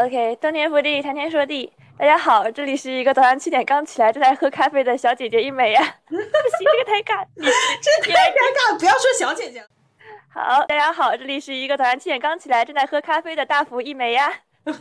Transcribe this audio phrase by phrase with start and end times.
[0.00, 1.70] OK，登天覆地，谈天说地。
[1.98, 5.96] 大家好，这里是一个早上七点刚起来正在喝咖啡的小姐姐一美呀。
[6.08, 9.62] 不行，这个太尬， 这太尴尬，不要说小姐姐。
[10.32, 14.32] 好，大家好，这里是一个早上七点刚起来正在喝咖啡的大福一美呀。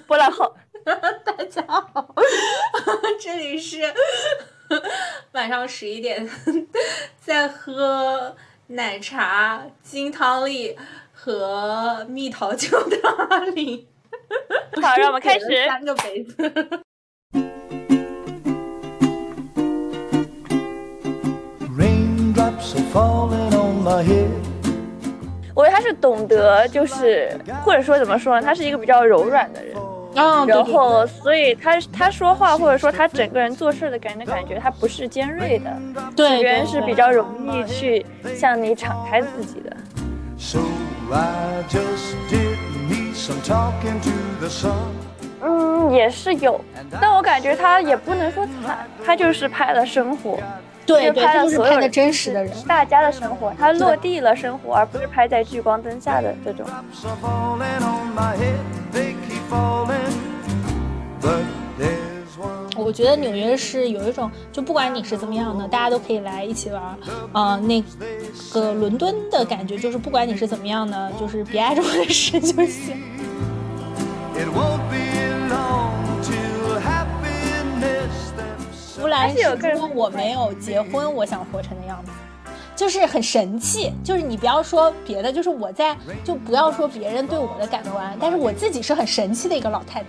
[0.07, 0.55] 波浪号，
[0.85, 2.15] 大家好，
[3.19, 3.93] 这里是
[5.33, 6.29] 晚上十一点
[7.19, 10.77] 在喝奶茶、金汤力
[11.11, 12.97] 和蜜桃酒的
[13.29, 13.88] 阿里。
[14.81, 15.45] 好，让我们 开始。
[15.67, 16.35] 三个杯子。
[25.55, 28.45] 我觉得他是懂得，就是或者说怎么说呢？
[28.45, 29.75] 他是一个比较柔软的人，
[30.15, 35.77] 嗯，然后所以他他说话或者说他整个人做事的感觉感觉，他不是尖锐的，
[36.15, 38.05] 对，人是比较容易去
[38.35, 39.75] 向你敞开自己的。
[45.41, 46.59] 嗯，也是有，
[46.99, 50.37] 但我感觉他也不能说惨，他就是拍了生活，
[50.85, 56.65] 对拍了所有的真实的人，大家的生活，他落地了生活，而不是拍在聚光灯下的这种。
[62.79, 66.95] 我觉得纽约是有一种，就不管你是怎么样的，大家都可以来一起玩儿。
[67.33, 67.83] 啊，那
[68.53, 73.01] 个伦敦的感觉就是，不管你是怎么样的，就是别碍着我的事就行。
[78.95, 79.41] 弗兰是
[79.73, 82.11] 如果我没有结婚，我想活成的样子，
[82.79, 83.91] 就是很神气。
[84.05, 90.07] 就是你不要说别的，就是我在，就不要说别人对我的感官，但是我自己是很神气的一个老太太。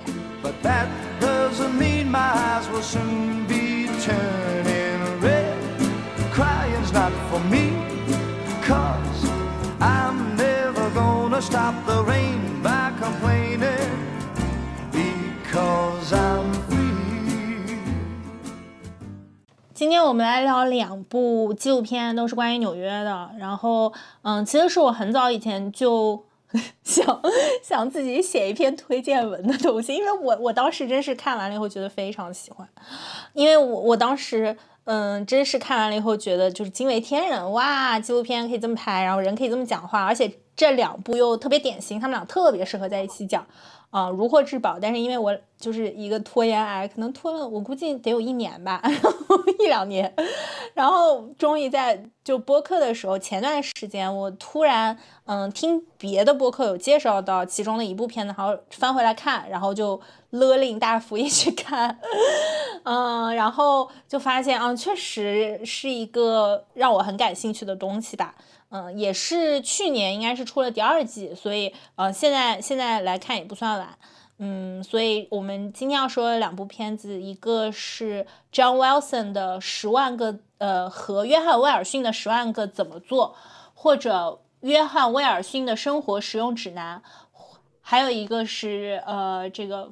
[19.81, 23.31] 今天我们来聊两部纪录片，都是关于纽约的。
[23.39, 26.23] 然后，嗯，其实是我很早以前就
[26.85, 27.23] 想
[27.63, 32.69] 想自己写一篇推荐文的东西，因为我我当时真是看完了以后觉得非常喜欢，
[33.33, 34.55] 因为我我当时
[34.85, 43.47] 嗯真是看完了以后觉得就是惊为天人哇，纪录片可以这么拍，然后人可以这么讲话，而且这两部又特别典型，他们俩特别适合在一起讲。
[43.91, 48.81] 啊，如获至宝，但是因为我就是一个拖延癌，可能拖了我估计得有一年吧，
[49.59, 50.15] 一两年，
[50.75, 61.99] 然后终于在就播客的时候，前段时间我突然嗯听别的播客有介绍到其中的一部片子，然后翻回来看，然后就勒令大福一起看，
[62.85, 68.37] 嗯，然后就发现啊，确实是一个让我很感兴趣的东西吧。
[68.71, 73.99] 嗯，也是去年应该是出了第二季，所以呃，现在现在来看也不算晚。
[74.39, 83.37] 嗯，所以我们今天要说的两部片子，一个是 John Wilson 的《十万个》呃和约翰威尔逊的《十万个怎么做》，
[83.75, 87.03] 或者约翰威尔逊的生活实用指南，
[87.83, 89.91] 还有一个是呃这个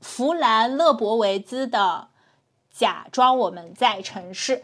[0.00, 2.08] 弗兰勒伯维兹的
[2.78, 4.56] 《假装我们在城市》。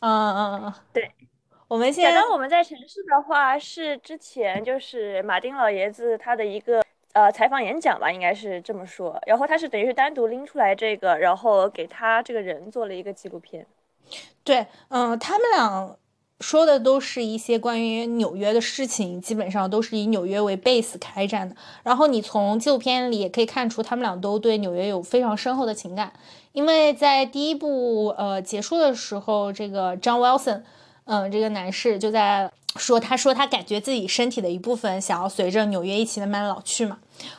[0.00, 1.10] 嗯嗯嗯，对。
[1.72, 6.84] 我们现在我们在城市的话，是之前就是马丁老爷子他的一个
[7.14, 9.18] 呃采访演讲吧，应该是这么说。
[9.26, 13.66] 然后他是等于是单独拎出来这个，然后给他这个人做了一个纪录片。
[14.44, 15.96] 对，嗯，他们俩
[16.40, 21.56] 说的都是一些关于纽约的事情，基本上都是以纽约为 base 开展的。
[21.84, 26.12] 然后你从纪录片里也可以看出，他们俩都对纽约有非常深厚的情感。
[26.52, 30.60] 因为在第一部呃结束的时候，这个 John Wilson。
[31.04, 36.98] 嗯，这个男士就在说，他说他感觉自己身体的一部分想要随着纽约一起慢慢老去嘛，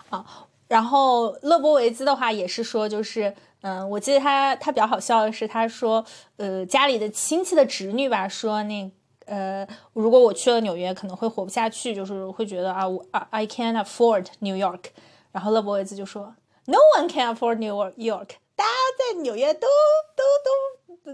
[0.10, 0.26] 啊，
[0.68, 6.04] 然后勒波维兹的话也是说，就是嗯，我记得他他比较好笑的是，他说，
[6.38, 8.92] 呃，家里的亲戚的侄女吧，说那
[9.26, 14.82] 呃，如果我去了纽约，可能会活不下去，就是会觉得啊，我 I can't afford New York，
[15.32, 16.36] 然后勒波维兹就说
[16.66, 19.68] ，No one can afford New York，大家在纽约都
[20.16, 20.50] 都都。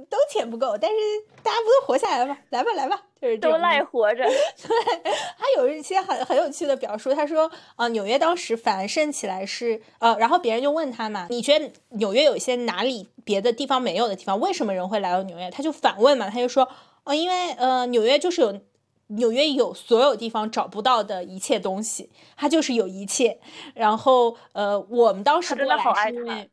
[0.08, 0.98] 都钱不够，但是
[1.42, 2.38] 大家不都活下来了吗？
[2.50, 4.24] 来吧，来吧，就是都赖活着。
[4.62, 5.04] 对，
[5.36, 7.12] 他有一些很很有趣的表述。
[7.12, 14.40] 他说，啊，纽约当时繁盛起来是，呃，然后别人就问他嘛，你觉得纽约有一些哪里别的地方没有的地方？
[14.40, 15.50] 为什么人会来到纽约？
[15.50, 16.70] 他就反问嘛，他就说，
[17.06, 18.62] 哦，因为呃，纽约就是有
[19.08, 23.40] 纽约有所有地方找不到的一切东西，它就是有一切。
[23.74, 26.46] 然后，呃，我们当时真的好爱他。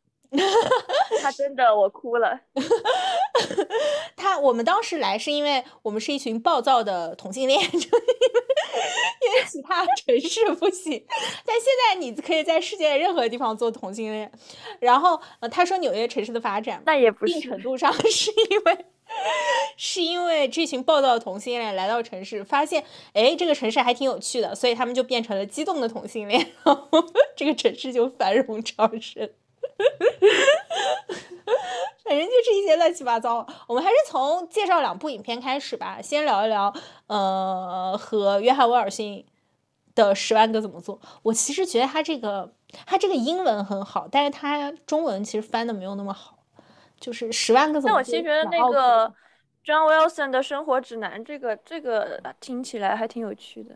[1.21, 2.39] 他真的，我哭了。
[4.15, 7.89] 他，我们当时来是因为我们是一群暴躁的同性恋， 就因为
[9.25, 11.05] 因为其他城市不行。
[11.45, 14.31] 但现在你可以在世界任何地方做同性恋。
[14.79, 18.85] 然后，呃，他说纽约城市的发展，那也不一定程度上是因为。
[19.77, 22.83] 是因为这群暴躁的同性恋来到城市，发现
[23.13, 26.89] 哎，这个城市还挺有趣的，所以他们就变成了激动的同性恋， 然后
[27.33, 29.29] 这个城市就繁荣昌盛。
[32.03, 33.45] 反正就是一些乱七八糟。
[33.67, 36.73] 我们还是从介绍两部影片开始吧，先聊一聊，
[37.07, 39.25] 呃，和约翰威尔逊
[39.95, 40.99] 的《十万个怎么做》。
[41.23, 42.53] 我其实觉得他这个
[42.85, 46.35] 他这个英文很好，但是他中文其实翻的没有那么好。
[46.99, 47.93] 就是十万个怎么。
[47.93, 49.13] 那我其实觉得那个
[49.63, 53.75] John Wilson 的生活指南，这个这个听起来还挺有趣的。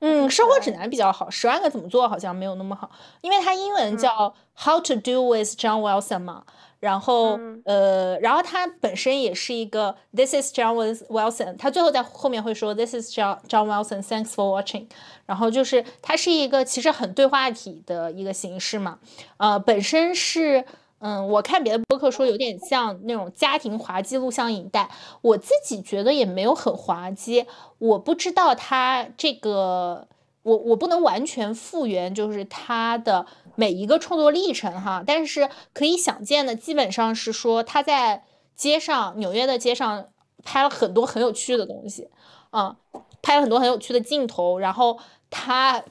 [0.00, 2.90] 嗯，生活指南比较好，十万个怎么做好像没有那么好，
[3.20, 6.44] 因为它英文叫 How to Do with John Wilson 嘛。
[6.78, 10.74] 然后呃，然后它本身也是一个 This is John
[11.08, 14.86] Wilson，他最后在后面会说 This is John John Wilson，Thanks for watching。
[15.24, 18.98] 然后就是它是一个其实很对话体的一个形式嘛。
[19.38, 20.64] 呃，本身是。
[21.08, 24.90] 嗯，我看别的播客说有点像那种家庭滑稽录像影带，
[25.22, 27.46] 我自己觉得也没有很滑稽。
[27.78, 30.08] 我不知道他这个，
[30.42, 33.24] 我我不能完全复原，就是他的
[33.54, 35.04] 每一个创作历程哈。
[35.06, 38.24] 但是可以想见的，基本上是说他在
[38.56, 40.08] 街上，纽约的街上
[40.42, 42.08] 拍了很多很有趣的东西，
[42.50, 42.74] 嗯，
[43.22, 44.58] 拍了很多很有趣的镜头。
[44.58, 44.98] 然后
[45.30, 45.84] 他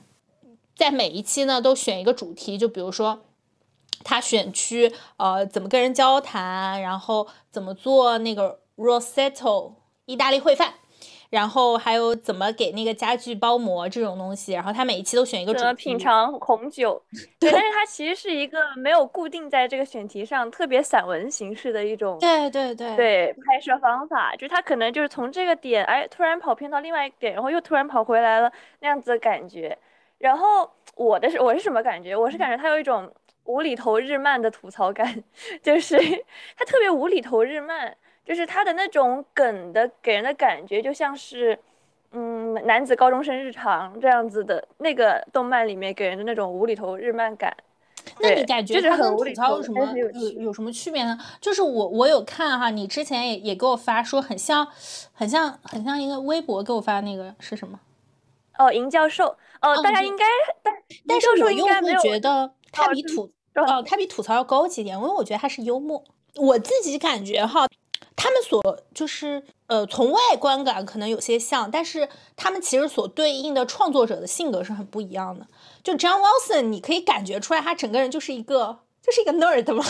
[0.75, 3.21] 在每一期呢都选一个主题，就比如说。
[4.05, 9.73] 他选区，呃，怎么跟人交谈，然后怎么做那个 Rossetto
[10.05, 10.75] 意大利烩饭，
[11.31, 15.73] 然后还有怎么给那个家具包膜这种东西，然后他每一期都选一个主题。
[15.73, 17.01] 品尝红酒，
[17.39, 22.19] 对，但是它其实是一个没有固定在这个选题上，特别散文形式的一种。
[22.19, 29.75] 对对对对，拍摄方法，就是他可能就是从这个点，哎，突然跑偏到另外一个点，然后又突然跑回来了那样子的感觉。
[30.19, 32.15] 然后我的是我是什么感觉？
[32.15, 33.11] 我是感觉他有一种。
[33.45, 35.24] 无厘头日漫的吐槽感，
[35.63, 35.97] 就是
[36.57, 37.95] 他特别无厘头日漫，
[38.25, 41.57] 就是他的那种梗的给人的感觉，就像是，
[42.12, 47.56] 嗯，男子高中生日常这样子的那个动漫里面给人的那种无厘头日漫感。
[48.19, 50.09] 那你感觉他跟吐槽有什么有
[50.41, 51.18] 有什么区别呢？
[51.41, 54.68] 就是我我有看哈，你之前也也给我发说很像，
[55.12, 57.80] 很像很像一个微博给我发那个是什么？
[58.59, 59.36] 哦，银教授。
[59.62, 60.24] 哦，大家应该
[60.62, 60.74] 但
[61.07, 63.31] 但是我又会觉得他比吐。
[63.55, 66.03] 哦， 他比吐槽要高级一点，因为我觉得他是幽默。
[66.35, 67.67] 我自己感觉哈，
[68.15, 68.61] 他们所
[68.93, 75.47] 就是呃，从外观感可能有些像，但是他们其实所对应的创作者的性格是很不一样的。
[75.81, 79.85] 就 John Wilson，你可以感觉出来，他整个人就是一个就是一个 nerd 嘛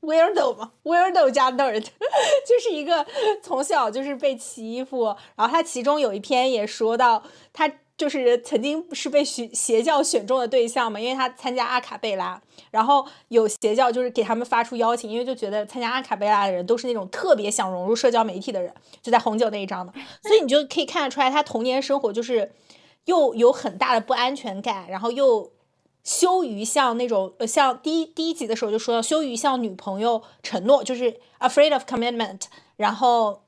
[0.00, 1.80] ，weirdo 嘛，weirdo 加 nerd，
[2.44, 3.06] 就是一个
[3.40, 5.04] 从小就是被欺负。
[5.36, 7.22] 然后他其中有一篇也说到
[7.52, 7.70] 他。
[7.96, 12.40] 就是曾经是被邪邪教选中的对象嘛，因为他参加阿卡贝拉，
[12.72, 19.92] 然后有邪教就是给他们发出邀请，因为就觉得参加阿卡贝拉的人都是那种特别想融入社交媒体的人，就在红酒那一章的，
[20.22, 22.52] 所以你就可以看得出来，他童年生活就是
[23.04, 25.52] 又有很大的不安全感，然后又
[26.02, 32.40] 羞于向那种呃像第一第一集的时候就说到羞于向女朋友承诺，就是 afraid of commitment，
[32.76, 33.42] 然后。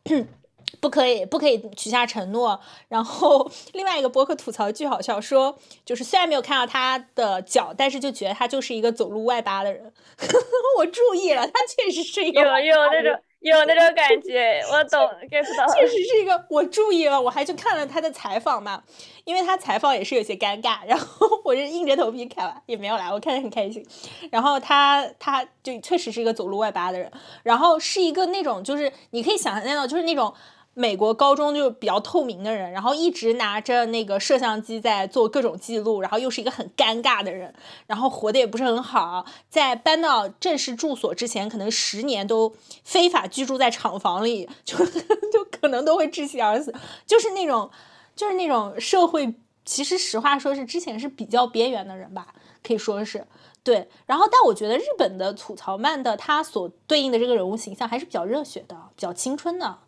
[0.80, 2.58] 不可以，不可以许下承诺。
[2.88, 9.92] 然后 另外一个博客吐槽巨好笑，说就是虽然没有看到他的脚，但是就觉得他就是一个走路外八的人。
[10.78, 15.66] 我注意了，他确实是一个有有那种有那种感觉， 我懂 get 到。
[15.74, 18.82] 确实是一个，我注意了，我还去看了他的采访嘛，
[19.24, 23.86] 因为他采访也是有些尴尬，然后我就硬着头皮看完，也没有来，我看着很开心。
[24.30, 27.10] 然后他他就确实是一个走路外八的人，
[27.42, 30.32] 然后是一个那种就是你可以想象到就是那种。
[30.78, 37.54] 美国高中就比较透明的人，然后一直拿着那个摄像机在做各种记录，然后又是一个很尴尬的人，
[37.86, 42.54] 然后活得也不是很好，在搬到正式住所之前，可能十年都
[42.84, 44.76] 非法居住在厂房里，就
[45.32, 46.74] 就可能都会窒息而死，
[47.06, 47.70] 就是那种
[48.14, 49.32] 就是那种社会，
[49.64, 52.26] 其实实话说是之前是比较边缘的人吧，
[52.62, 53.26] 可以说是
[53.64, 53.88] 对。
[54.04, 59.78] 然后，但我觉得日本的吐槽漫的他所对应的这个人物形象还是比较热血的，比较青春的。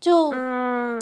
[0.00, 1.00] 就嗯，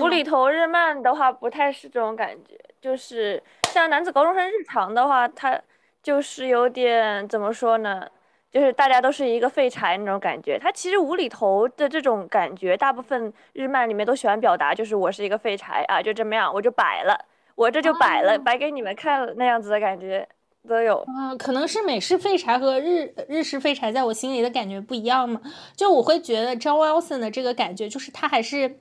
[0.00, 5.60] 无厘头日漫的话不太是这种感觉，就是像男子高中生日常的话，他
[6.02, 8.06] 就是有点怎么说呢？
[8.50, 10.56] 就是大家都是一个废柴那种感觉。
[10.56, 17.18] 他其实无厘头的这种感觉，大部分日漫里面都喜欢表达，就是我是一个废柴啊，就这么样，我就摆了，
[17.56, 20.28] 我这就摆了，摆给你们看那样子的感觉。
[20.66, 25.40] 都有啊，可能是美式废柴和日日式废柴在我心里的感觉不一样嘛。
[25.76, 28.78] 就我会觉得 John Wilson 的这个感觉，就是他还是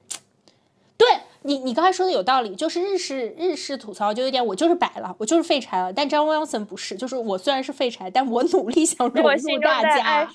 [0.98, 1.08] 对
[1.44, 5.92] 你你刚才说的有道理，就是日式日式吐槽就有点我就是摆了，我就是废柴了。
[5.92, 10.26] 但张 Wilson 不是，就是我虽然是废柴，但我努力想融入大家。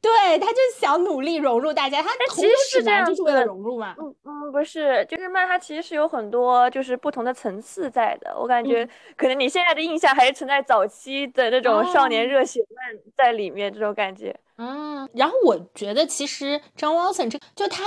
[0.00, 3.94] 对，他就想努力融入大家，他其实是这样，就是为了融入嘛。
[3.98, 8.34] 嗯嗯，不是，就是漫它其实是有很多就是不同的层次在的。
[8.38, 14.34] 我感觉可能你现在的印象还是存在早期的那种少年热血漫在里面这种感觉。
[14.58, 17.84] 嗯，然后我觉得其实张 Wilson 这就他。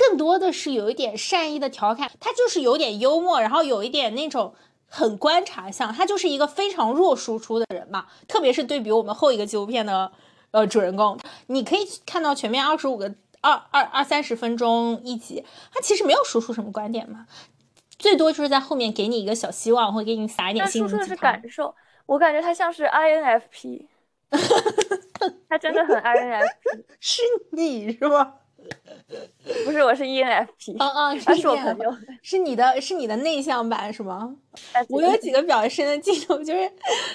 [0.00, 4.54] 更多的是有一点善意的调侃，他就是有点幽默，然后有一点那种
[4.86, 8.06] 很观察向，他就是一个非常弱输出的人嘛。
[8.26, 10.10] 特别是对比我们后一个纪录片的
[10.52, 17.26] 呃主人公，你可以看到前面二十五个二二二三十分钟一集，他其实没有输出什么观点嘛，
[17.98, 20.98] 最多就是在后面给你一个小希望，会给你撒一点心灵鸡汤。
[20.98, 21.74] 输出的是感受，
[22.06, 23.84] 我感觉他像是 INFP，
[25.50, 26.48] 他真的很 INFP，
[27.00, 28.36] 是你是吧？
[29.70, 30.76] 不是，我是 ENFP。
[30.80, 34.34] 嗯嗯， 他是我朋友，是你的，是你的内向版是吗？
[34.88, 36.68] 我有几个比较深的镜头，就是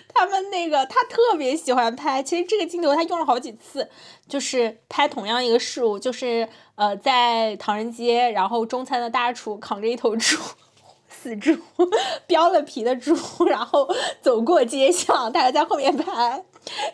[0.08, 2.24] 他们那个他特别喜欢拍。
[2.24, 3.90] 其实这个镜头他用了好几次，
[4.26, 10.38] 就是拍同样一个事物，就是呃，在唐人街，然后中餐的大厨扛着一头猪，
[11.10, 11.58] 死猪，
[12.26, 13.14] 标了皮的猪，
[13.50, 13.86] 然后
[14.22, 16.46] 走过街巷，大家在后面拍。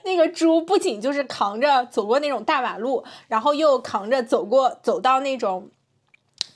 [0.03, 5.69] 那个猪不仅就是扛着走过那种大马路，然后又扛着走过走到那种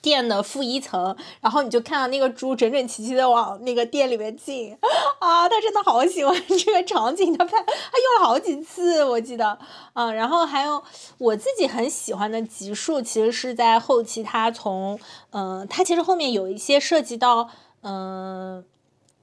[0.01, 4.77] 店的负一层，然后你就看到那个猪整整齐齐的往那个店里面进
[5.19, 5.49] 啊！
[5.49, 9.57] 他真的好喜欢这个场景，他拍他用了好几次，我记得
[9.93, 10.11] 啊。
[10.11, 10.83] 然后还有
[11.17, 14.99] 我自己很喜欢的集数，其实是在后期，他从
[15.31, 17.49] 嗯，他其实后面有一些涉及到
[17.81, 18.63] 嗯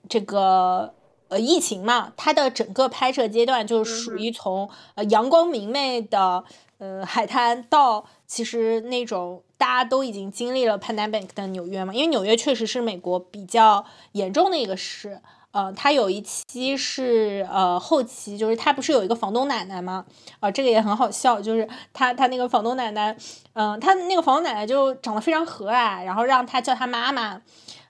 [0.09, 0.95] 这个。
[1.33, 6.45] 呃，疫情嘛，它的整个拍摄阶段就是属于从呃阳光明媚的
[6.77, 15.21] 呃海滩到其实那种大家都已经经历了 pandemic 的纽约嘛，因为纽约确实是美国比较严重的一个市。
[15.53, 20.05] 呃，他有一期是呃后期，就是他不是有一个房东奶奶吗？
[20.41, 23.15] 啊，这个也很好笑，就是他他那个房东奶奶，
[23.53, 27.43] 嗯，他那个房东奶奶就长得非常和蔼，然后让他叫他妈妈，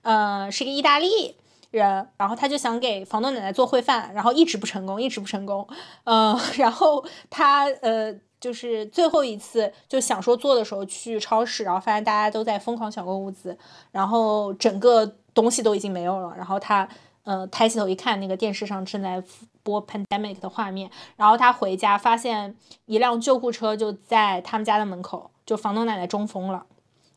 [0.03, 1.37] 嗯，是个意大利。
[1.73, 5.67] 人，然后他就想给房东奶奶做烩饭，然后一直不成功，一直不成功。
[6.05, 13.57] 嗯， 然后他呃，就是最后一次就想说做的时候去超市，然后发现大家都在疯狂抢购物资，
[13.91, 16.35] 然后整个东西都已经没有了。
[16.37, 16.87] 然后他
[17.25, 19.23] 呃抬起头一看，那个电视上正在
[19.63, 20.91] 播 pandemic 的画面。
[21.17, 22.55] 然后他回家发现
[22.87, 26.67] 一辆救护车就在他们家的门口，就房东奶奶中风了。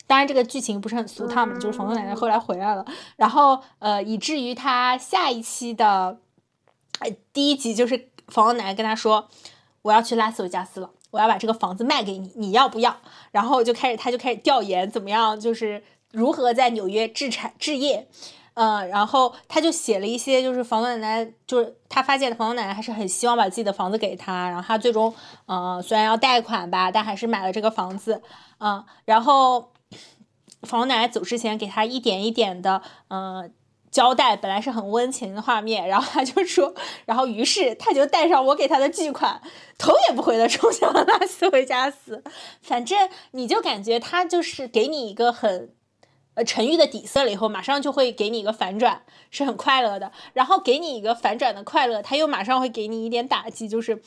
[0.08, 2.84] 当然，这个剧情不是很俗套嘛，就是房东奶奶后来回来了，
[3.16, 6.18] 然后呃，以至于他下一期的
[7.00, 9.28] 呃第一集就是房东奶奶跟他说
[9.82, 12.96] ：“我要去拉斯维加斯了，我要把这个房子卖给你，你要不要？”
[13.32, 15.82] 然后就开始他就开始调研怎么样，就是
[16.12, 18.06] 如何在纽约置产置业，
[18.54, 25.12] 嗯，然后他就写了一些，就是房东奶奶就是他发现房东奶奶还是很希望把自己的房子给他，然后他最终
[25.46, 28.22] 嗯虽然要贷款吧，但还是买了这个房子，
[28.60, 29.72] 嗯，然后。
[30.62, 33.52] 房奶奶走之前，给他一点一点的，嗯，
[33.90, 34.36] 交代。
[34.36, 39.40] 本来是很温情的画面，然后他就说，然后于是他就带上我给他的巨款，
[39.78, 42.24] 头也不回的冲向了拉斯维加斯。
[42.60, 45.72] 反正你就感觉他就是给你一个很，
[46.34, 50.10] 呃，沉郁的底色了以后，马上就会给你一个反转，是很快乐的。
[50.32, 54.02] 然后给你一个反转的快乐，他又马上会给你一点打击，就是。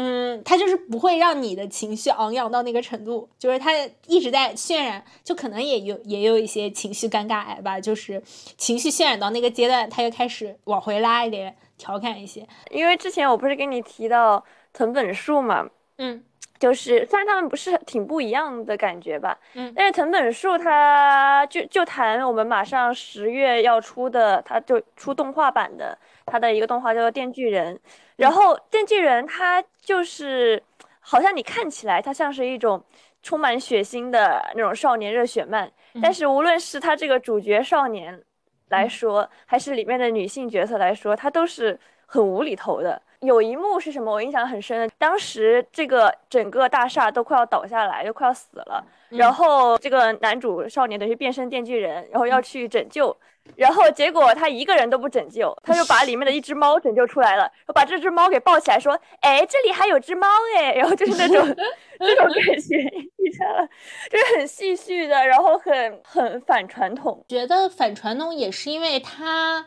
[0.00, 3.72] 嗯，他就是不会让你的情绪昂扬到那个程度，就是他
[4.06, 8.22] 一直在渲染，就可能也有也有一些情绪尴尬癌吧，就是
[8.56, 12.46] 情绪渲染到那个阶段，他又开始往回拉一点，调侃一些。
[12.70, 16.22] 因为之前我不是跟你提到藤本树嘛，嗯，
[16.60, 27.74] 就是虽然他们不是挺不一样的感觉吧，嗯，但是藤本树他就就谈我们马上十月要出的，他就出动画版的，他的一个动画叫做《电锯人》。
[28.18, 30.62] 然后电锯人他就是，
[31.00, 32.84] 好像你看起来他像是一种
[33.22, 35.70] 充满血腥的那种少年热血漫，
[36.02, 38.22] 但是无论是他这个主角少年
[38.68, 43.00] 来说，还是里面的女性角色来说，他都是很无厘头的。
[43.20, 44.12] 有一幕是什么？
[44.12, 53.16] 我印象很深的，当时这个整个大厦都快要倒下来，就快要死了，然后这个男主少年等于变身电锯人，然后要去拯救。
[53.56, 61.56] 然后结果他一个人都不拯救，他就把里面的一只猫拯救出来了，把这只猫给抱起来，说：“哎，这里还有只猫哎。”然后就是那种
[61.98, 62.76] 那种感觉，
[63.16, 63.66] 你知道，
[64.10, 67.24] 就是很戏谑的，然后很很反传统。
[67.26, 69.64] 觉得反传统也是因为他，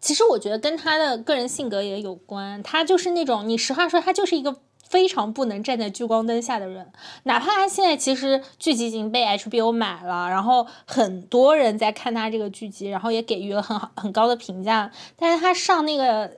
[0.00, 2.62] 其实我觉得跟他的个人性格也有关。
[2.62, 4.56] 他就是那种，你实话说，他就是一个
[4.88, 6.90] 非常不能站在聚光灯下的人。
[7.24, 16.36] 哪怕他现在其实剧集已经被 HBO 买了，然后很多人在看他这个剧集，然后也给予了很好很高的评价，但是他上那个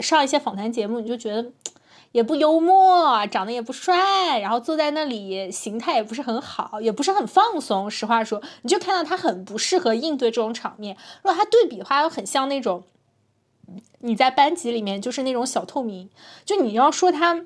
[0.00, 1.50] 上一些访谈节目，你就觉得。
[2.12, 7.90] 也不幽默，长得也不帅，然后坐在那里形态也不是很好，也不是很放松。
[7.90, 10.96] 实话说，你就看到他很不适合应对这种场面。
[11.22, 12.84] 如果他对比的话，又很像那种
[14.00, 16.10] 你在班级里面就是那种小透明，
[16.44, 17.44] 就你要说他。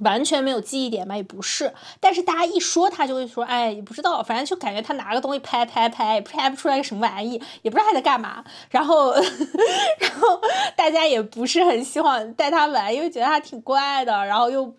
[0.00, 1.16] 完全没有记忆点吗？
[1.16, 8.44] 也不是，但是大家一说他就会说，哎，也不知道，反正就感觉他拿个东西拍拍拍，拍不出来个什么玩意，也不知道他在干嘛。
[8.70, 9.12] 然后，
[10.00, 10.40] 然后
[10.76, 14.74] 大家也不是很希望带他玩，因为觉得他挺怪的，然后又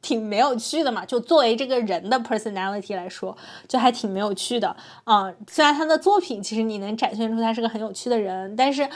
[0.00, 1.04] 挺没有趣的嘛。
[1.04, 3.36] 就作为这个人的 personality 来说，
[3.66, 4.74] 就还挺没有趣的。
[5.04, 8.88] 嗯，虽然他的作品其实你能展现出他是个很有趣的人，但是。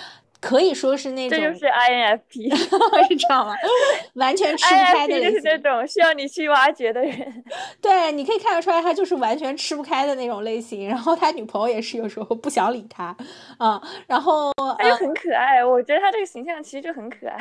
[0.43, 3.55] 可以说是那种，这就是 INFP，是这样吗？
[4.15, 7.45] 完全吃不开的就是那种需要你去挖掘的人。
[7.81, 10.89] 对，你可以看得出来，他就是完全吃不开的那种类型。
[10.89, 13.17] 然后他女朋友也是有时候不想理他，
[13.57, 15.65] 啊，然后他就很可爱。
[15.65, 17.39] 我觉得他这个形象其实就很可爱。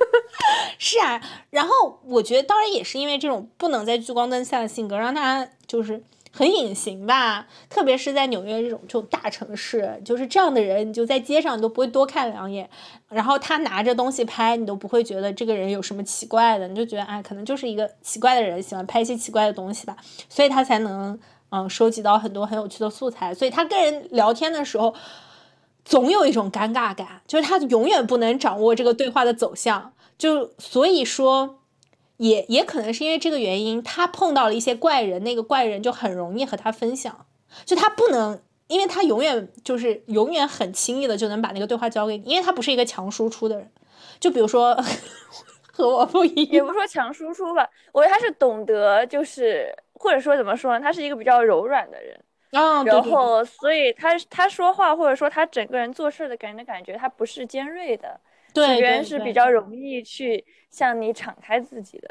[0.76, 1.18] 是啊，
[1.48, 6.02] 然后我觉得当然也是因为这种不能在聚光灯下的性格，让他就是。
[6.38, 12.70] 很隐形吧，特别是在纽约这种这种大城市，就是这样的人，你就在街上你都不会多看两眼。
[13.08, 19.96] 然后他拿着东西拍，你都不会觉得这个人有什么奇怪的，你就觉得哎，可能就是一个奇怪的人，喜欢拍一些奇怪的东西吧，
[20.28, 21.18] 所以他才能
[21.50, 23.34] 嗯收集到很多很有趣的素材。
[23.34, 24.94] 所以他跟人聊天的时候，
[25.84, 31.57] 总有一种尴尬感，就是他永远不能掌握这个对话的走向，就所以说。
[32.18, 37.26] 也也可能是因为这个原因，他碰到了一些怪人，那个怪人就很容易和他分享，
[37.64, 43.70] 就他不能，因为他永远就是永远很轻易的就能把那个对话交给你，因为他不是一个强输出的人，
[44.20, 44.76] 就比如说
[45.72, 52.20] 和我不一样，也不说强输出吧，我觉得他是懂得，就是或者说怎么说呢，他是一个比较柔软的人，
[52.52, 58.20] 啊，然后所以他他说话或者说他整个人做事的给人的感觉，他不是尖锐的。
[58.54, 62.08] 对，别人是比较容易去向你敞开自己的。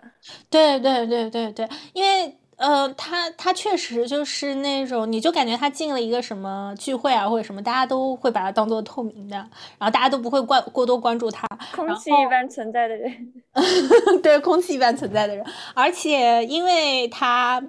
[0.49, 9.37] 对对对对对，因为呃，他他确实就是那种，你就感觉他进了一个什么聚会啊，或者什么，大家都会把他当做透明的，
[9.77, 13.33] 然后大家都不会关过多关注他，空气一般存在的人。
[14.23, 17.63] 对，空气一般存在的人，而且因为他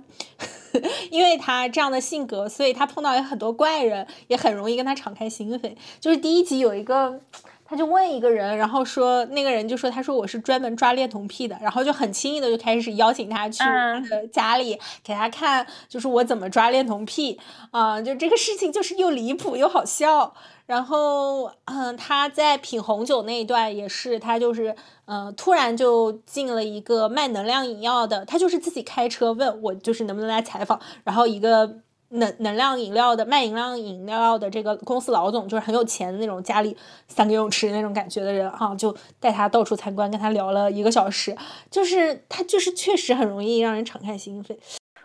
[1.11, 5.77] 因为他这样的性格，所以他碰到有很多怪人，也很容易跟他敞开心扉。
[6.01, 7.21] 就是第一集有一个。
[7.69, 17.39] 他就问一个人，然后说那个人就说，他说我是专门抓恋童癖的，然后就很轻易的就开始邀请他去他的家里给他看，就是我怎么抓恋童癖
[17.71, 20.33] 啊，就这个事情就是又离谱又好笑。
[20.65, 24.75] 然后嗯，他在品红酒那一段也是，他就是
[25.07, 31.81] 嗯，突然就进了一个卖能量饮料的，他就是自己开车问我，就是能不能来采访，然后一个。
[32.11, 41.37] 能能量饮料的卖能量饮料的这个公司老总就是很有钱的那种，家里三个游泳池那种感觉的人哈，就带他到处参观，跟他聊了一个小时，
[41.71, 44.57] 就是他就是确实很容易让人敞开心扉。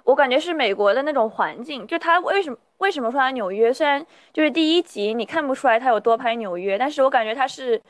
[0.06, 3.74] 我感觉是美国的那种环境，就他为什么为什么说他纽约？
[3.74, 7.82] 虽然就是第一集你看不出来他有多拍纽约，但是我感觉他是，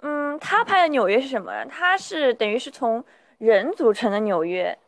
[0.00, 1.64] 嗯，他拍的纽约是什么？
[1.66, 3.04] 他是等于是从
[3.38, 4.78] 人组成的纽约。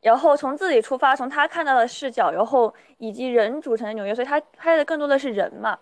[0.00, 5.78] 然后从自己出发，从他看到的视角，然后以及人组成的纽约，所以他拍的更多的是人嘛。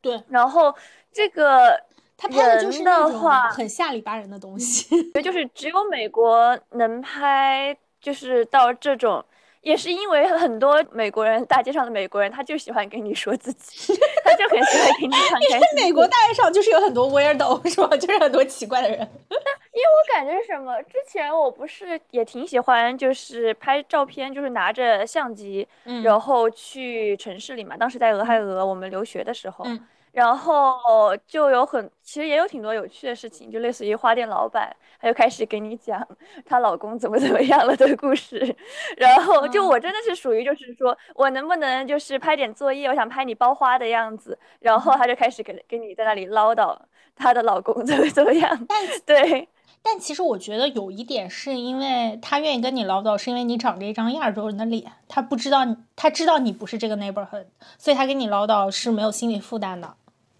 [0.00, 0.22] 对。
[0.28, 0.74] 然后
[1.12, 1.80] 这个
[2.16, 9.24] 他拍的就是那种很下里巴人的东西，就是只有美国能拍，就是到这种。
[9.66, 13.92] 也是因为很多美国人，大街上的美国人，他就喜欢跟你说自己，
[14.24, 15.56] 他就很喜欢跟你 敞开。
[15.56, 17.88] 因为美国大街上就是有很多 weirdo， 是吧？
[17.96, 18.98] 就是很多奇怪的人。
[19.00, 25.66] 因为我感觉什么，之前我不是也挺喜欢，就是拍照片，就是拿着相机，
[26.04, 27.76] 然后去城市里嘛。
[27.76, 29.66] 当时在俄亥俄，我们留学的时候。
[30.16, 36.02] 然后就有很，其实也有挺多有趣的事情，就类似于花店老板，他就开始给你讲
[36.46, 38.56] 她老公怎么怎么样了的故事。
[38.96, 44.38] 然后就我真的是属于，就是说我能不能就是拍点作业，我想拍你包花的样子。
[44.60, 46.74] 然后他就开始给给你在那里唠叨
[47.14, 48.66] 她的老公怎么怎么样。
[49.04, 49.46] 对，
[49.82, 55.58] 但其实我觉得有一点是因为他愿意跟你唠叨，是因为你长着一张亚洲人的脸，他不知道
[55.94, 57.44] 他知道你不是这个 neighborhood，
[57.76, 59.94] 所以他跟你唠叨是没有心理负担的。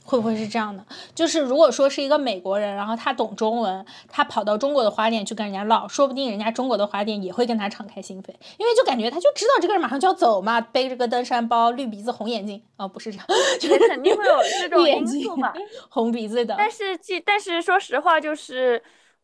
[0.06, 0.82] 会不会是这样的？
[1.14, 13.26] 就是如果说是一个美国人，然后他懂中文，他跑到中国的花店去跟人家唠，说不定人家中国的花店也会跟他敞开心扉，因为就感觉他就知道这个人马上就要走嘛，背着个登山包，绿鼻子红眼睛，哦，不是这样，
[13.60, 15.52] 就是肯定会有这种 因素嘛，
[15.88, 16.54] 红鼻子的。
[16.56, 18.80] 但是，但是说实话，就是，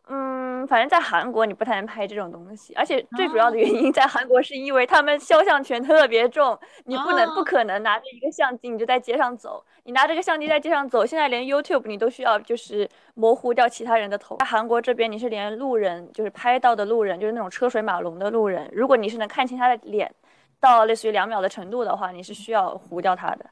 [0.09, 14.37] 嗯，反正在韩国你不太能拍这种东西，而且最主要的原因在韩国是因为他们肖像权特别重，你不能不可能拿着一个相机你就在街上走，你拿这个相机在街上走，现在连 YouTube 你都需要就是模糊掉其他人的头。
[14.39, 20.13] 在韩国这边你是连路人就是拍到的路人就是那种车水马龙的路人，如果你是能看清他的脸
[20.59, 23.47] 到类似于两秒的程度的话，你是需要糊掉他的。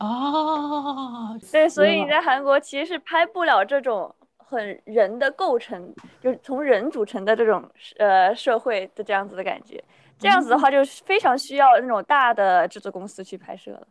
[0.00, 4.12] 哦，对，所以你在韩国其实是拍不了这种。
[4.48, 9.82] 很人的构成，就是从人组成的这种呃社会的这样子的感觉，
[10.18, 13.86] 这样子的话就非常需要那种大的制作公司去拍摄了。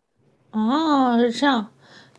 [0.51, 1.69] 哦，是这样，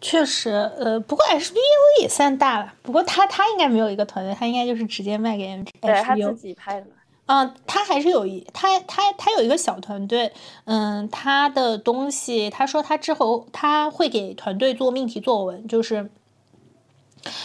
[0.03, 1.57] 确实，呃，不过 HBO
[2.03, 5.65] 也算大了，不过他他应该没有一个团队，他应该就是直接卖给 HBO。
[5.81, 6.93] 对他自己拍的嘛。
[7.25, 10.31] 嗯，他还是有一他他他有一个小团队，
[10.67, 16.11] 嗯，他的东西，他说他之后他会给团队做命题作文，就是。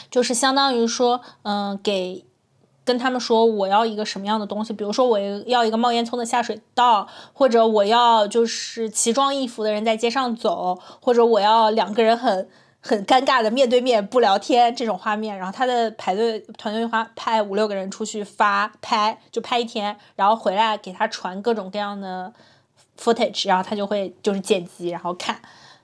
[0.09, 2.25] 就是相当于说，嗯，给
[2.83, 12.49] 跟他们说我要一个什么样的东西，比如说我要一个冒烟囱的下水道，或者我要就是奇装异服的人在街上走，或者我要两个人很
[12.81, 15.37] 很尴尬的面对面不聊天这种画面。
[15.37, 22.33] 然后他的排队团队花派五六个人出去发拍，就拍一天，然后回来给他传各种各样的
[22.99, 25.39] footage，然后他就会就是剪辑，然后看。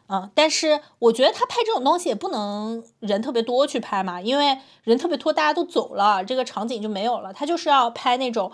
[0.09, 7.33] 嗯，但是我觉得他拍这种东西也不能人特别多去拍嘛，因为人特别多，大家都走了，这个场景就没有了。
[7.33, 8.49] 他就是要拍那种，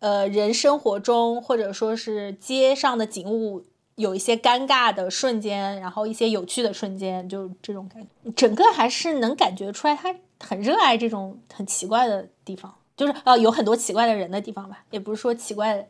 [0.00, 3.64] 呃，人生活中或者说是街上的景物
[3.94, 15.88] 有一些尴尬的瞬间，然后一些有趣的瞬间，就这种感觉，整个还是能感觉出来他很热爱这种很奇怪的地方，就是呃有很多奇怪的人的地方吧，也不是说奇怪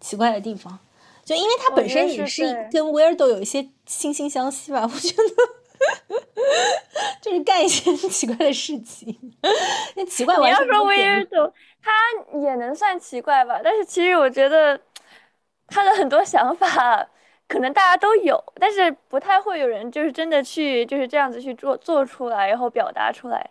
[0.00, 0.78] 奇怪的地方。
[1.24, 5.22] 就因为它本身也是跟 Weirdo 有一些惺惺相惜吧，我觉得
[7.22, 9.16] 就是干一些 奇怪的事情。
[9.96, 11.92] 那奇怪，你要说 Weirdo，他
[12.38, 13.60] 也能算奇怪吧？
[13.64, 14.78] 但是其实我觉得
[15.68, 17.06] 他的很多想法
[17.48, 23.50] 可能大家都有，但是不太会有人就是真的去就是这样子去做做出来，然后表达出来。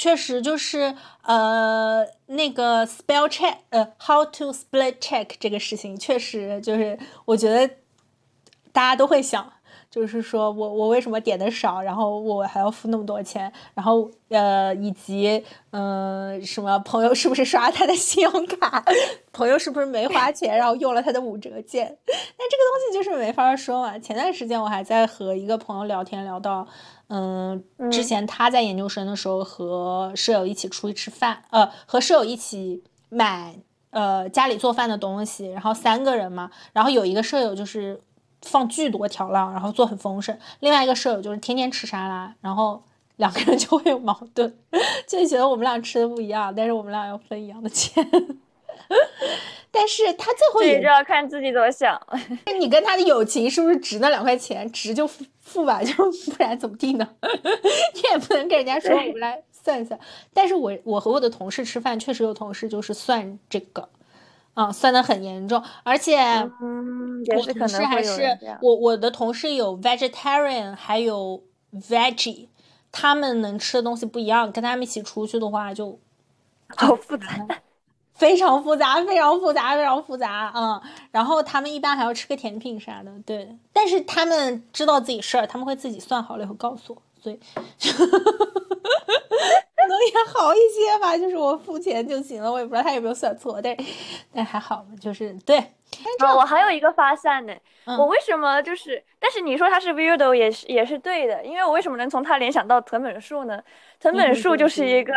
[0.00, 7.74] 确实就是呃那个 spell check 呃 how to split check 这个事情确实就是我觉得
[8.72, 9.52] 大家都会想，
[9.90, 18.82] 就是说我我为什么点的少，然后我还要付那么多钱，然后呃以及嗯什么朋友是不是刷他的信用卡，
[19.32, 23.98] 朋友是不是没花钱，然后用了他的五折券，那这个东西就是没法说嘛。
[23.98, 26.66] 前段时间我还在和一个朋友聊天，聊到。
[27.12, 33.58] 嗯，之前他在研究生的时候和舍友一起出去吃饭，呃，和舍友一起买
[33.90, 38.00] 呃家里做饭的东西，然后三个人嘛，然后有一个舍友就是
[38.42, 42.80] 放巨多调料，然后做很丰盛，另外一个舍友就是天天吃沙拉，然后
[43.16, 44.56] 两个人就会有矛盾，
[45.08, 48.06] 就觉得我们俩吃的不一样，但是我们俩要分一样的钱。
[49.72, 52.00] 但是他最后也要看自己怎么想。
[52.58, 54.70] 你跟他的友情是不是值那两块钱？
[54.72, 57.08] 值就付付吧， 就不然怎么地呢？
[57.94, 59.98] 你也不能跟人家说，我们来算一算。
[60.34, 63.88] 但是我我和我的同事吃饭，确实有同事就是算这个，
[64.54, 65.62] 啊，算的很严重。
[65.84, 66.18] 而且，
[66.60, 72.48] 嗯，我同事还是我我的同事有 vegetarian，还有 veggie，
[72.90, 74.50] 他们能吃的东西不一样。
[74.50, 75.98] 跟他们一起出去的话，就
[76.76, 77.26] 好复杂。
[78.20, 80.78] 非常复杂，非常复杂，非常复杂，嗯，
[81.10, 88.04] 然后他们一般还要吃个甜品啥的，对，但是他们知道自己事儿，他们会自己算好了以后告诉我，所以可
[89.88, 93.74] 能也好一些吧，就是我付钱就行了，我也不知道他有没有算错，但
[94.34, 95.56] 但还好就是对。
[96.18, 97.54] 啊，我还有一个发散呢，
[97.86, 103.62] 我为什么就是，但是你说他是 weirdo 也是也是对的，因为我为什么能从他联想到藤本树呢？
[103.98, 105.14] 藤本树就是一个。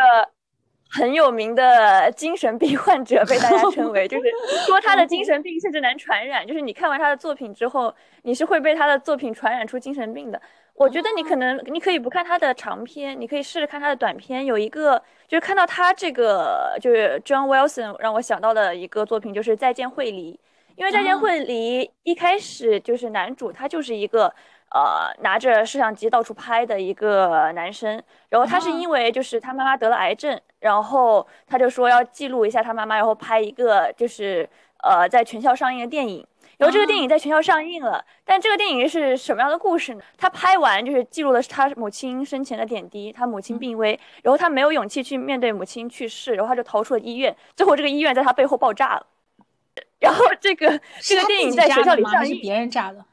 [0.94, 4.30] 很有名的精神病患者被大家称为，就是
[4.66, 10.40] 说他的精神病甚至能传染，就是你看完他的作品之后，你是会被他的作品传染出精神病的。
[10.74, 14.44] 我觉得你可能你可以不看他的长篇，你可以试试看他的短篇。
[14.44, 20.32] 有一个就是看到他这个就是 John Wilson 让我想到的一个作品就是《再见惠梨》，
[20.76, 24.32] 因为《再见惠梨》一开始就是男主他就是一个。
[24.74, 34.48] 呃，拿着摄像机到处拍的一个男生，然后他是因为就是他妈妈得了癌症，然后他就说要记录一下他妈妈，然后拍一个就是
[34.82, 36.26] 呃在全校上映的电影。
[36.56, 40.00] 然后这个电影在全校上映了，但这个电影是什么样的故事呢？
[40.16, 49.06] 他拍完就是记录的是他母亲生前的点滴，他母亲病危，然后他没有勇气去面对母亲去世，然后他就逃出了医院，最后这个医院在他背后爆炸了。
[49.98, 53.04] 然后这个这个电影在学校里上映，别人炸的。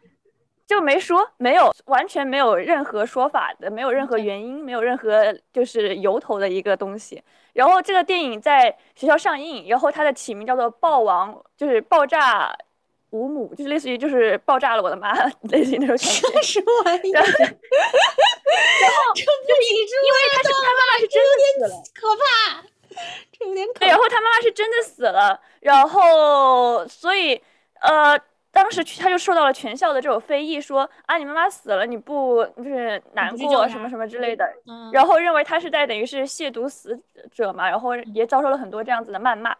[0.72, 7.22] 就没说，没有，完全没有任何说法的，没有任何原因，没有任何就是由头的一个东西。
[7.52, 12.58] 然后这个电影在学校上映，然后它的起名叫做《爆王》，就是爆炸
[13.10, 15.12] 五母，就是类似于就是爆炸了我的妈，
[15.52, 16.42] 类似于那种感觉。
[16.42, 17.12] 什么玩意？
[17.12, 17.52] 然后，然后
[19.14, 22.64] 这不理智因为他是他妈妈是真的死了，可怕，
[23.38, 27.42] 这有点可怕，然后他妈妈是真的死了，然后所以
[27.82, 28.18] 呃。
[28.54, 34.46] 当时他就受到了全校的这种非议，说啊，你妈妈死了，你不就是难过什么什么之类的，
[34.92, 37.00] 然后认为他是在等于是亵渎死
[37.32, 39.56] 者嘛，然后也遭受了很多这样子的谩骂。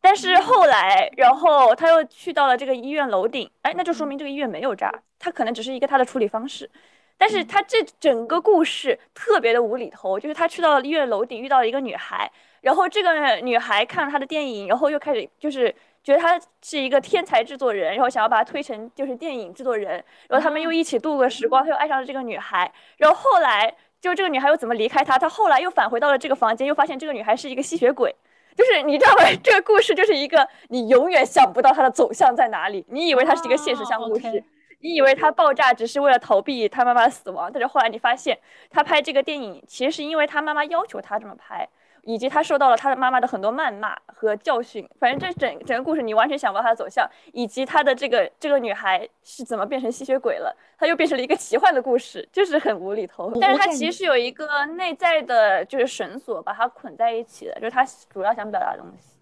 [0.00, 6.70] 但是后来，然后他又去到了这个医院楼顶，哎，那就说明这个医院没有炸，他可能只是一个他的处理方式。
[7.16, 15.74] 但是他这整个故事特别的无厘头，就是他去到了医院楼顶遇到了一个女孩，然后这个女孩看了他的电影，然后又开始就是。
[16.08, 25.18] 觉得他是一个天才制作人，然后想要把他推成就是电影制作人，然后他们又一起度过时光，他又爱上了这个女孩，然后后来就这个女孩又怎么离开他？
[25.18, 28.10] 他后来又返回到了这个房间，又发现这个女孩是一个吸血鬼，
[28.56, 29.24] 就是你知道吗？
[29.44, 32.86] 这个故事就是一个你永远想不到它的走向在哪里。
[32.88, 34.42] 你以为它是一个现实向故事，
[34.80, 38.38] 你以为它爆炸只是为了逃避他妈妈死亡，但是后来你发现
[38.70, 41.68] 他拍这个电影其实是因为他妈妈要求他这么拍。
[42.08, 53.30] 以及他受到了他的妈妈的很多谩骂和教训，反正这整整个故事你完全想不到他的走向，以及他的这个这个女孩是怎么变成吸血鬼了，他又变成了一个奇幻的故事，就是很无厘头。
[53.38, 59.18] 但是他其实是有一个内在的，就是绳索把它捆在一起的，就是他主要想表达的东西。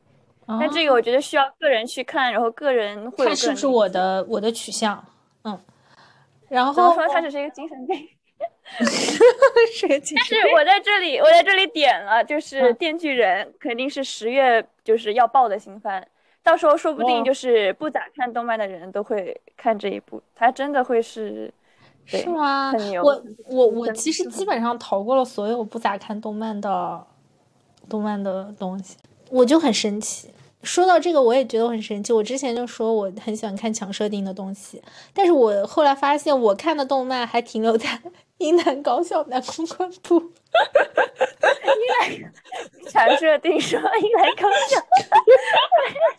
[0.47, 3.27] 但这个我觉得需要个人去看，然后个人会。
[3.27, 5.05] 他是不是我的我的取向？
[5.43, 5.59] 嗯。
[6.49, 8.09] 然后说他只是一个精神病。
[8.79, 16.05] 但是我在这里，我在这里点了，就是《电锯人》，肯定是十月就是要爆的新番，
[16.43, 21.53] 到时候说不定就是不咋看动漫的人都会看这一部，它真的会是，
[22.05, 22.73] 是吗？
[23.03, 27.07] 我我我其实基本上逃过了所有不咋看动漫的
[27.89, 28.97] 动漫的东西，
[29.31, 30.31] 我就很神奇。
[30.67, 32.13] 说到这个，我也觉得很神奇。
[32.13, 34.83] 我之前就说我很喜欢看强设定的东西，
[35.15, 38.01] 但是我后来发现我看的动漫还停留在。
[38.39, 40.29] 英男高校男公关部，英
[42.93, 44.79] 南强设定说英男高校，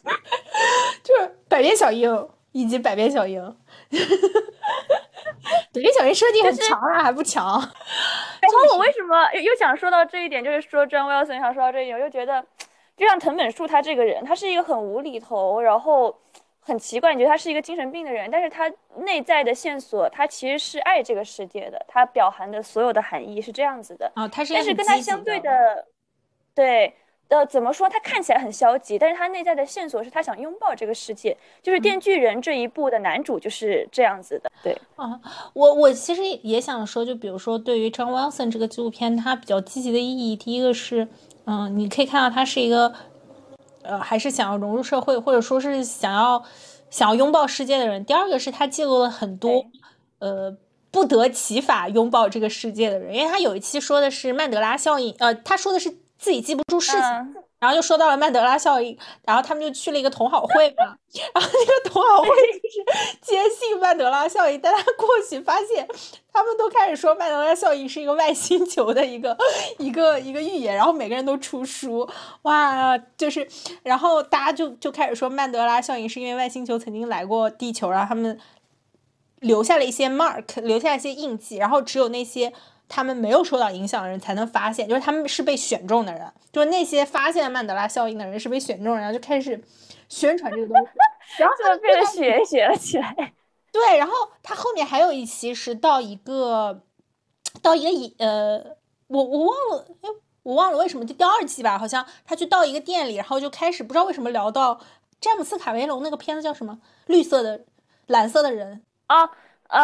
[1.03, 3.55] 就是百变小樱以及百变小樱，
[5.71, 7.45] 百变小樱 设定很强啊，还不强。
[8.41, 10.43] 然后我为什么又想说到这一点？
[10.43, 12.43] 就是说，John Wilson 想说到这一点，我又觉得，
[12.97, 16.13] 就像藤本树他这个人，他是一个很无厘头，然后。
[16.59, 24.27] 很奇怪，你觉得他是一个精神病的人，但是他内在的线索，他其实是爱这个世界的，他表含的所有的含义是这样子的啊。
[24.27, 25.87] 他是，但是跟他相对的，
[26.53, 26.93] 对，
[27.29, 27.87] 呃，怎么说？
[27.87, 31.37] 他看起来很消极，但是他内在的线索是他想拥抱这个世界。
[31.61, 34.51] 就是《电锯人》这一部的男主就是这样子的。
[34.61, 35.17] 对啊，
[35.53, 41.07] 我我其实也想说，就比如说对于 John Wilson 这个纪录片，它比较积极的意义，第一个是，
[41.47, 42.93] 嗯，你可以看到他是一个。
[43.83, 46.43] 呃，还是想要融入社会，或者说是想要
[46.89, 48.03] 想要拥抱世界的人。
[48.03, 49.63] 第二个是他记录了很多，
[50.19, 50.57] 呃，
[50.91, 57.35] 不得其法拥抱这个世界的人，因为他有一期说的是曼德拉效应，呃，他说的是自己记不住事情。
[57.59, 60.95] 然后就说到了曼德拉效应，然后他们就去了一个同好会嘛，
[61.33, 65.87] 然后那个同好会就是坚信曼德拉效应，但他过去发现，
[66.31, 69.35] 他们都开始说曼德拉效应是一个外星球的一个
[69.79, 72.07] 一个一个预言，然后每个人都出书，
[72.43, 73.47] 哇，就是，
[73.83, 78.39] 然后大家就就开始说曼德拉效应是因为外星球曾经来过地球，然后他们
[79.39, 82.53] 留下了一些 mark，留下一些印记，然后只有那些。
[82.89, 89.61] 他们没有受到影响的人才能发现，就是他们是被选中的人，就是那些发现曼德拉效应的人是被选中，然后就开始
[90.07, 90.91] 宣传这个东西，
[91.43, 93.33] 然后就变得学学了起来。
[93.71, 96.81] 对，然后他后面还有一期是到一个，
[97.61, 100.09] 到一个呃，我我忘了，哎，
[100.43, 104.79] 我忘了为什么就第二季吧，好像他去到一个店里，然后就开始不知道为什么聊到
[105.19, 107.65] 詹姆斯卡梅隆那个片子叫什么，绿色的
[108.07, 109.29] 蓝色的人啊，
[109.67, 109.79] 呃，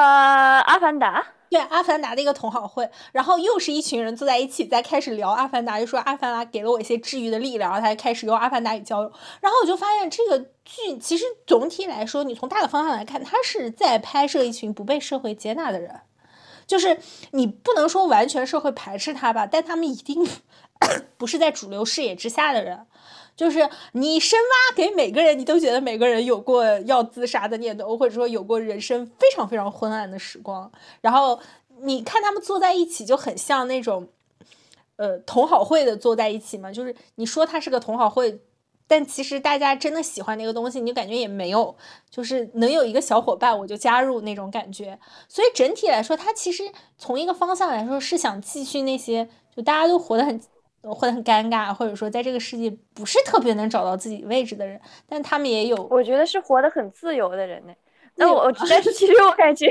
[0.61, 1.25] 阿凡达。
[1.53, 9.11] 对《阿凡达》的一个同好会，然后又是一群人坐在一起，在开始聊《阿凡达》，就说《阿凡达》给了我一些治愈的力量，然后他开始用《阿凡达》与交流。
[9.39, 16.01] 然后我就发现，这个剧其实总体来说，你从大的方向来看，它是在拍摄一群不被社会接纳的人，
[16.65, 16.99] 就是
[17.31, 20.27] 你不能说完全社会排斥他吧，但他们一定
[21.17, 22.85] 不是在主流视野之下的人。
[23.35, 30.71] 就是你深挖给每个人，你都觉得每个人有过要自杀的念头，或者说有过人生非常非常昏暗的时光。
[31.01, 31.39] 然后
[31.81, 34.07] 你看他们坐在一起，就很像那种，
[34.97, 36.71] 呃，同好会的坐在一起嘛。
[36.71, 38.39] 就是你说他是个同好会，
[38.87, 41.75] 但其实大家真的喜欢那个东西，你就感觉也没有，
[42.11, 44.99] 就是能有一个小伙伴我就加入那种感觉。
[45.27, 50.39] 所以整体来说，他其实从一个方向来说是想继续那些就大家都活得很
[50.83, 57.73] 活得很尴尬，或者说在这个世界不是特别能找到自己位置的人，但他们也有，我觉得是活得很自由的人呢。
[58.15, 59.67] 那我，但是其实我感觉，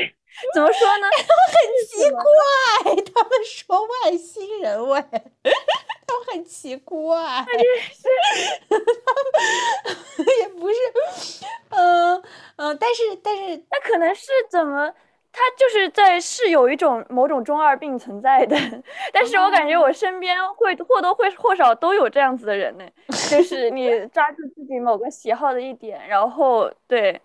[0.54, 1.06] 怎么说呢？
[1.14, 1.54] 很
[1.86, 2.22] 奇怪，
[3.14, 7.44] 他们说外星人喂，他们很奇怪，
[10.40, 12.22] 也不是，嗯
[12.56, 14.92] 嗯，但是但是，那可能是怎么？
[15.32, 18.56] 他就是在是有一种某种中二病存在的，
[19.12, 22.84] 但是我感觉我身边会或多或少都有这样子的人呢，
[23.30, 27.20] 就是你抓住自己某个喜好的一点，然后对，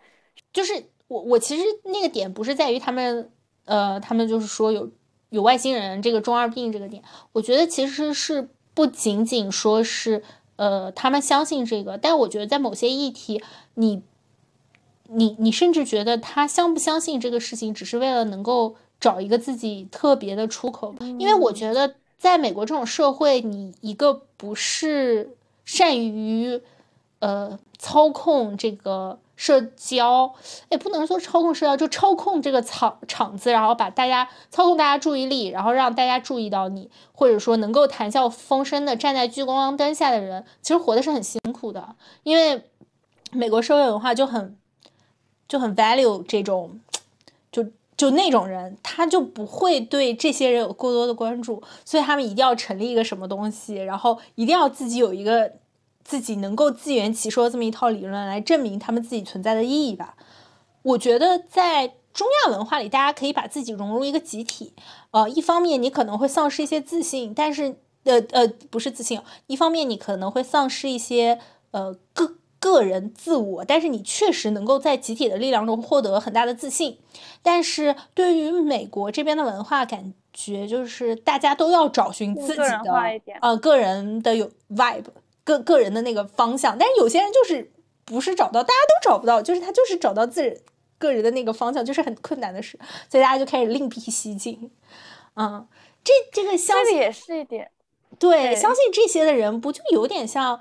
[0.51, 0.73] 就是。
[1.09, 3.31] 我我其实那个点不是在于他们，
[3.63, 4.91] 呃，他们就是说有
[5.29, 10.21] 有外星人这个中二病这个点，我觉得其实是不仅仅说是，
[10.57, 13.41] 呃，他们相信这个，但我觉得在某些议题，
[13.75, 14.03] 你
[15.09, 26.61] 你你甚至觉得他相不相信这个事情，只是为了能够找一个自己特别的出口，因为我觉得在美国这种社会，你一个不是善于，
[27.19, 29.19] 呃，操控这个。
[29.39, 30.33] 社交，
[30.69, 41.95] 也不能说操控社交，就操控这个场场子，然后把大家操控大家注意力，然后让大家注意到你，或者说能够谈笑风生的站在聚光灯下的人，其实活的是很辛苦的。
[42.23, 42.63] 因为
[43.31, 44.57] 美国社会文化就很
[45.47, 46.79] 就很 value 这种，
[47.51, 55.53] 就就那种人，他就不会对这些人有过多的关注，所以他们一定要成立一个什么东西，然后一定要自己有一个。
[56.09, 60.15] 自己能够自圆其说这么一套理论来证明他们自己存在的意义吧？
[60.81, 64.71] 我觉得在中亚文化里，大家可以把自己融入一个集体。
[65.11, 76.99] 呃，一方面你可能会丧失一些自信，但是呃呃不是自信，一方面你可能会丧失一些呃个个人自我，但是你确实能够在集体的力量中获得很大的自信。
[77.41, 85.05] 但是对于美国这边的文化感觉，就是大家都要找寻自己的呃个人的有 vibe。
[85.43, 87.71] 个个人的那个方向，但是有些人就是
[88.03, 90.53] 不是找到，大家都找不到，就是他就是找到自己
[90.97, 92.77] 个人的那个方向，就是很困难的事，
[93.09, 94.69] 所以大家就开始另辟蹊径。
[95.37, 95.65] 嗯，
[96.03, 97.71] 这这个相信也是一点，
[98.19, 100.59] 对，相信这些的人不就有点像，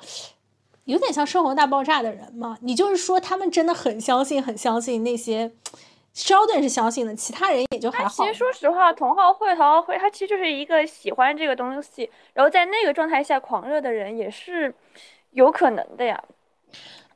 [0.87, 2.57] 有点像《生活大爆炸》的人嘛？
[2.63, 5.53] 你就是说他们真的很相信，很相信那些。
[6.15, 8.25] Sheldon 是相信的，其他人也就还好。
[8.25, 14.75] 其实说实话，同好会、同好会，他其实就是一个喜欢这个东西，然后在那个状态下狂热的人也是
[15.33, 16.19] 有可能的呀。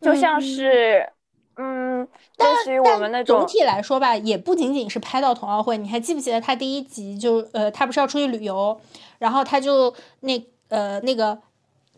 [0.03, 1.09] 就像是，
[1.57, 2.07] 嗯，
[2.37, 3.39] 类似于我们那种。
[3.39, 5.79] 总体来说吧，也不仅仅是拍到同好会。
[5.79, 8.79] 你还记不记得他第一集就呃，他不是要出去旅游，
[9.19, 11.39] 然后他就那呃那个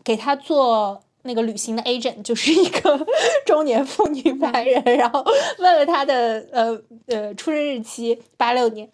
[0.03, 1.01] 给他做。
[1.25, 3.07] 那个旅行的 agent 就是一个
[3.45, 5.25] 中年妇女白人，然后
[5.57, 8.89] 问了他的呃呃出生日期八六年，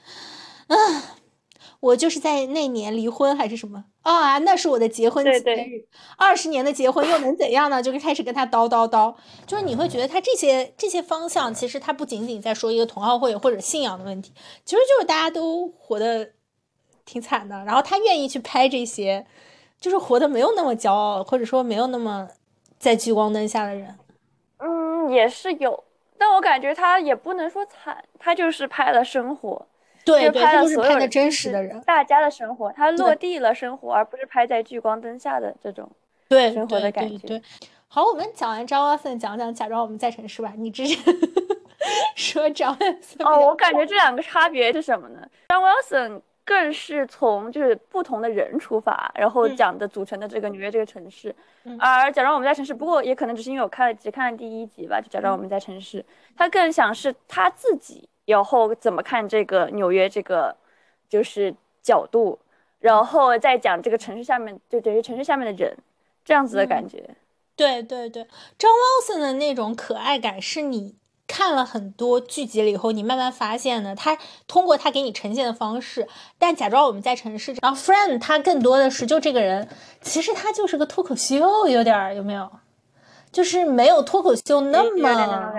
[0.68, 0.78] 啊，
[1.80, 4.38] 我就是在那年离婚还是什么啊？
[4.38, 5.88] 那是我的结婚纪念日，
[6.18, 7.82] 二十年的结婚又能怎样呢？
[7.82, 9.16] 就开始跟他叨叨叨，
[9.48, 14.32] 就是你会觉得他这些这些方向，其实他不仅仅在说一个同好会或者信仰的问题，
[14.64, 16.30] 其实就是大家都活得
[17.06, 19.26] 挺惨的，然后他愿意去拍这些。
[19.80, 22.28] 就是活得没有那么骄傲，或者说没有那么
[22.78, 23.96] 在聚光灯下的人，
[24.58, 25.84] 嗯，也是有，
[26.18, 29.66] 但我感觉他也不能说惨，他就是拍了生活，
[30.04, 35.90] 对，拍了所有的真实的人，大家的生活，他落地了生活，而不是拍在聚光灯下的这种
[36.28, 37.26] 对生活的感觉。
[37.26, 37.42] 对，
[37.88, 40.54] 好，我们讲完张 Wilson，讲讲假装我们在城市吧。
[40.58, 40.98] 你之前
[42.16, 45.26] 说张 Wilson，哦，我感觉这两个差别是什么呢？
[45.48, 46.22] 张 Wilson。
[46.50, 51.36] 更是从就是不同的人出发，然后讲的组成的这个纽约这个城市，
[51.78, 56.04] 而假装我们在城市，不过也可能只是因为我看了只看了第一集吧，就假装我们在城市，
[56.36, 60.58] 他更想是他自己以后怎么看这个纽约这个
[61.08, 62.40] 就是角度，
[62.80, 65.78] 然后再讲这个城市下面就等于城市下面的人
[66.26, 67.16] 这样子的感觉。
[67.56, 68.26] 对对对，
[68.58, 70.96] 张 Wilson 的那种可爱感是你。
[71.30, 76.08] 看了很多剧集了以后，你慢慢发现呢，他通过他给你呈现的方式，
[76.40, 79.70] 但假装我们在城市，然后 Friend 他更多的是就这个人，
[80.02, 82.50] 其实他就是个脱口秀，有点有没有？
[83.32, 85.54] 就是没有脱口秀那么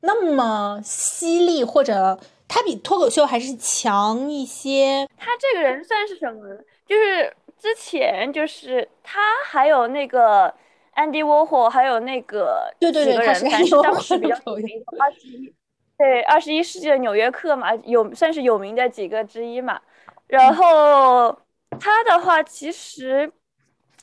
[0.00, 5.08] 那么犀利，或者他比脱口秀还是强一些。
[5.16, 6.40] 他这个人算是什么？
[6.84, 10.52] 就是之前就是他还有那个。
[10.92, 15.54] 安迪沃霍还有那个对对对，他是当时比较有名的二十一，
[15.96, 19.80] 对二十一世纪的纽约客嘛，有算是有名的几个之一嘛。
[20.26, 21.36] 然后
[21.78, 23.30] 他的话，其实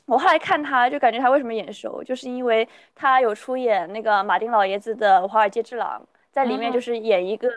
[0.06, 6.00] 我后来看他就感觉他为什么眼熟，就是因为他有出演那个马丁老爷子的《华尔街之狼》，
[6.32, 7.48] 在里面就是演一个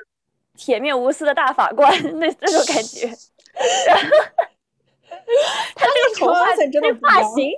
[0.56, 3.08] 铁面无私的大法官那那种感觉。
[5.76, 7.52] 他这个头发真的发型。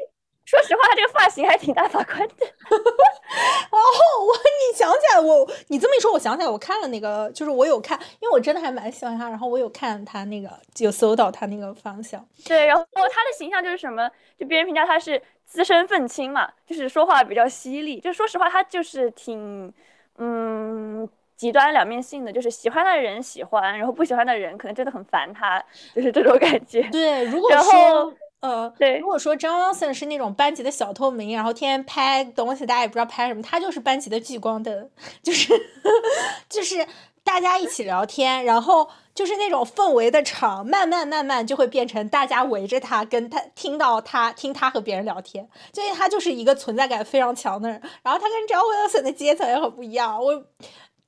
[0.45, 2.35] 说实话，他这个发型还挺大法官的。
[2.35, 9.29] 然后我，你想起来我，你这么一说，我想起来，我看了那个，就是我有看，因为我真的还蛮喜欢他。
[9.29, 12.23] 然后我有看他那个，有搜到他那个方向。
[12.45, 14.09] 对，然后他的形象就是什么？
[14.37, 17.99] 就别人评价他是资深愤青嘛，就是说话比较犀利。
[18.01, 19.73] 就说实话，他就是挺
[20.17, 25.63] 嗯极端两面性的，就是喜欢的人喜欢，然后不喜欢的人可能真的很烦他，
[25.95, 26.83] 就是这种感觉。
[26.91, 28.13] 对，如果说。
[28.43, 34.89] 呃，对，如果说张 Wilson 是那种班级的小透明，然后天天拍东西，大家也不知道拍什么，他就是班级的聚光灯，
[35.21, 35.53] 就是
[36.49, 36.85] 就是
[37.23, 47.81] 大家一起聊天，然后就是那种氛围的场，慢慢慢慢就会变成大家围着他，跟他听到他听他和别人聊天，所以他就是一个存在感非常强的人。
[48.01, 50.43] 然后他跟张 Wilson 的阶层也很不一样，我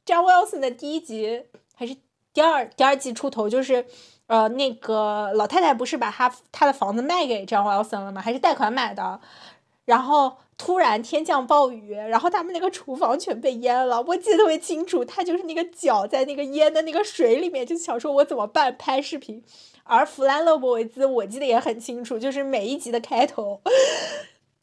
[0.05, 1.43] 张 Wilson 的第一集
[1.75, 1.97] 还是
[2.33, 3.85] 第二第二季出头就是。
[4.27, 8.21] 呃，那个老太太不是把她她的房子卖给张 Wilson 了吗？
[8.21, 9.19] 还是贷款买的？
[9.85, 14.01] 然后突然天降暴雨，然后他们那个厨房全被淹了。
[14.01, 18.75] 我记得特别清楚，他就是那个脚在那个淹的那个水里面，就想说我怎么办？
[18.75, 19.43] 拍视频。
[19.83, 23.61] 而弗兰勒伯维兹，我记得也很清楚，就是每一集的开头。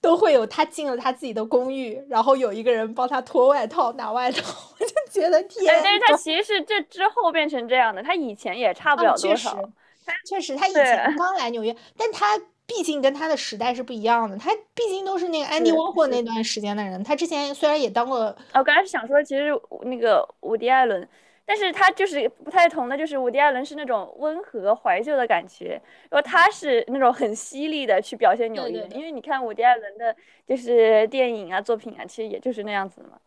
[0.03, 4.43] 都会有他进了他自己的公寓，然后有一个人帮他脱外套、拿外套，
[4.79, 5.65] 我就觉得天。
[5.83, 9.57] 但是他其实是这之后变成这样的，他以前也差不了多少。
[10.05, 12.37] 他确实，他以前刚来纽约，但他
[12.67, 17.03] 毕竟跟他的时代是不一样的，他毕竟都是那个安迪沃霍那段时间的人。
[17.05, 19.51] 他之前虽然也当过，我刚才是想说，其实
[19.83, 21.09] 那个伍迪·艾伦。
[21.53, 25.79] 但是他就是不太同的，就是伍迪·艾伦是那种温和怀旧的感觉，
[26.09, 28.89] 然后他是那种很犀利的去表现纽约。
[28.95, 30.17] 因为你看伍迪·艾伦的，
[30.49, 33.19] 就是电影啊、作品啊，其实也就是那样子的嘛。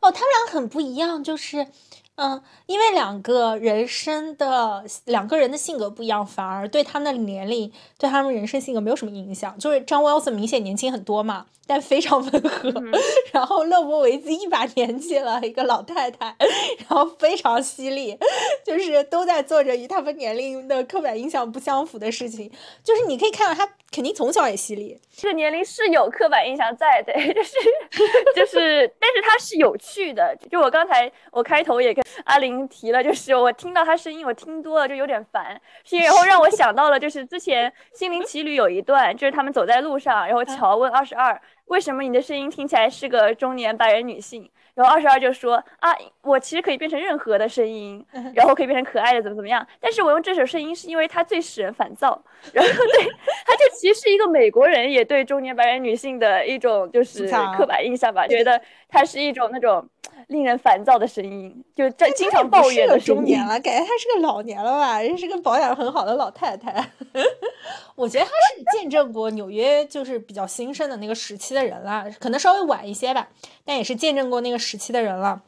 [0.00, 1.68] 哦，他们俩很不一样，就是。
[2.16, 9.56] 嗯，因为两个人生的两个人的性格不一样，反而对他们的年龄对他们人生性格没有什么影响。
[9.56, 12.72] 就是张 Wilson 明显年轻很多嘛，但非常温和。
[13.30, 16.34] 然后勒博维兹一把年纪了，一个老太太，
[16.78, 18.18] 然后非常犀利，
[18.64, 22.50] 就是都在做着与他们年龄的刻板印象不相符的事情。
[22.82, 27.56] 就是你可以看到他肯定从小也犀利，这个年龄是有刻板印象在的， 就是
[28.34, 30.36] 就是，但是他是有趣的。
[30.50, 32.02] 就我刚才我开头也跟。
[32.24, 35.58] 阿玲提了，就是我听到他声音，我听多了就有点烦，
[35.90, 44.48] 然后让我想到了，就是之前《心灵奇旅》有一段，就是他们走在路上，然后乔问二十二，为什么你的声音听起来是个中年白人女性？
[44.74, 45.92] 然后二十二就说啊，
[46.22, 52.22] 我其实可以变成任何的声音， 然后可以变成可爱的怎么怎么样，但是我用这首声音是因为它最使人烦躁。
[52.52, 53.04] 然后对，
[53.44, 59.84] 他就其实是一个美国人，也对中年白人女性的一种就是刻板印象吧，觉得它是一种那种
[60.26, 66.84] 令人烦躁的声音，就这经常抱怨的中年了，感觉她是个老年了吧，人是个保养很好的老太太。
[67.94, 73.28] 我觉得她是见证过纽约就是比较兴盛的那个时期的人了，可能稍微晚一些吧，
[73.64, 75.42] 但也是见证过那个时期的人了。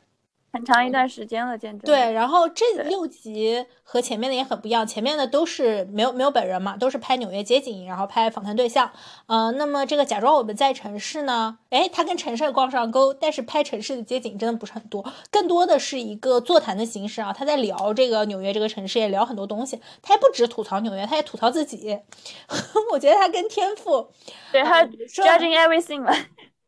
[0.52, 1.80] 很长一段时间了，见证。
[1.84, 8.90] 对，然后这六集和前面的也很不一样，前面的都是没有没有本人嘛，都是拍纽约街景，然后拍访谈对象。
[9.26, 17.32] 呃，那么这个假装我们在城市呢，哎，他跟城市挂上钩，但是拍城市的街景真的不是很多，更多的是一个座谈的形式啊。
[17.32, 19.80] 他在聊这个纽约这个城市，也聊很多东西。
[20.02, 21.96] 他也不止吐槽纽约，他也吐槽自己。
[22.92, 24.08] 我觉得他跟天赋，
[24.50, 26.12] 对他 judging everything 嘛。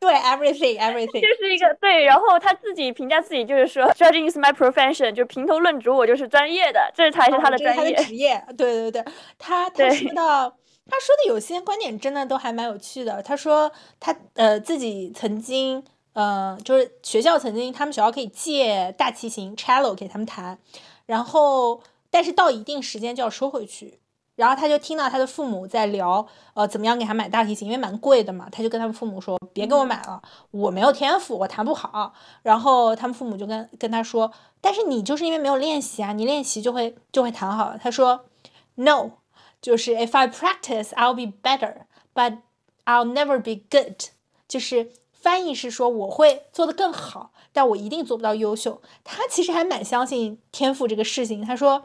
[0.02, 8.44] 对，everything everything 就是一个对，然后他自己评价自己就是说，judging is my profession，就评头论足，我就是专业的，这才是他的专业他的职业。
[8.58, 9.04] 对对对，
[9.38, 10.50] 他他说到
[10.90, 13.22] 他说的有些观点真的都还蛮有趣的。
[13.22, 15.84] 他说他呃自己曾经
[16.14, 20.58] 呃就是学校曾经他们学校可以借大提琴 cello 给他们弹，
[21.06, 21.80] 然后
[22.10, 24.00] 但是到一定时间就要收回去。
[24.34, 28.48] 然后他就听到他的父母在聊，呃，怎么样给他买大提琴，因为蛮贵的嘛。
[28.50, 38.24] 他就跟他们父母说：“别给我买了，我没有天赋，我弹不好。”然后他们父母就跟跟他说：“但是你就是因为没有练习啊，你练习就会就会弹好。”他说
[38.76, 39.10] ：“No，
[39.60, 41.82] 就是 If I practice, I'll be better,
[42.14, 42.38] but
[42.86, 44.08] I'll never be good。”
[44.48, 48.80] 就是翻译是说我会做得更好，但我一定做不到优秀。
[49.04, 51.44] 他其实还蛮相信天赋这个事情。
[51.44, 51.84] 他说。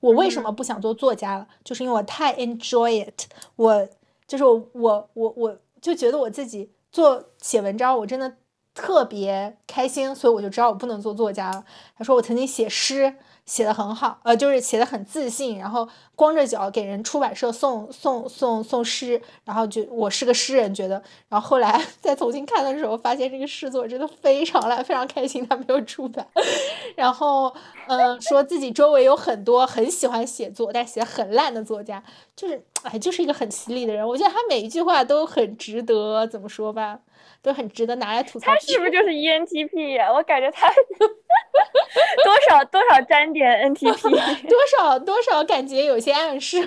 [0.00, 1.46] 我为什么不想做作家了？
[1.64, 3.26] 就是因为我太 enjoy it。
[3.56, 3.88] 我
[4.26, 8.36] 就是我我我我就觉得我自己做写文章，我真的
[8.74, 11.64] 特别开心，所以我就知道我不能做作家了。
[11.96, 13.14] 他说我曾经写诗。
[13.48, 26.26] 写的很好，呃，就是写的很自信，然后光着脚给人出版社送送送送诗，然后就我是个诗人，觉得，然后后来 再重新看的时候，发现这个诗作真的非常烂，非常开心他没有出版，
[26.94, 27.50] 然后，
[27.86, 32.04] 嗯，说自己周围有很多很喜欢写作但写很烂的作家，
[32.36, 37.00] 就是，哎，就是一个很犀利的人，我觉得他每一句话都很值得，怎么说吧？
[37.42, 38.52] 都很值得拿来吐槽。
[38.52, 40.12] 他是不是就是 ENTP 呀？
[40.12, 40.68] 我感觉他
[42.24, 44.02] 多少多少沾点 NTP，
[44.48, 46.60] 多少多少感觉有些暗示。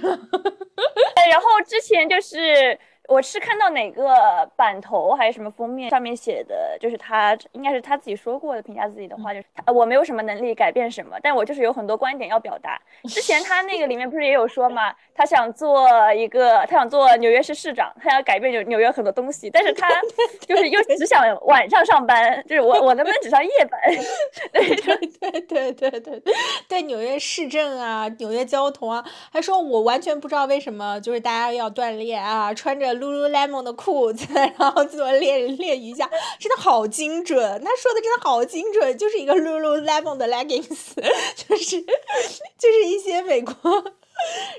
[1.29, 2.77] 然后之前就是。
[3.11, 12.79] 我是看到哪个版头还是什么封面上面写的，就是他应该是他自己说过的评价自己的话，就是我没有什么能力改变什么，但我就是有很多观点要表达。
[13.09, 14.95] 之前他那个里面不是也有说吗？
[15.13, 19.89] 他想做一个，他想做纽约市市长，他要改变纽纽约很多东西，但是他
[20.47, 23.77] 就是又只想晚上上班，就是我我能不能只上夜班？
[24.53, 26.23] 对对对对对对
[26.69, 29.03] 对，纽约市政啊，纽约交通啊，
[29.33, 33.00] 还说我完全不知道为什么就是大家要锻炼啊，穿着。
[33.01, 34.27] Lululemon 的裤子，
[34.57, 36.07] 然后做练练瑜伽，
[36.39, 37.35] 真的好精准。
[37.63, 40.93] 他说的真的好精准，就是一个 Lululemon 的 leggings，
[41.35, 43.53] 就是就是一些美国，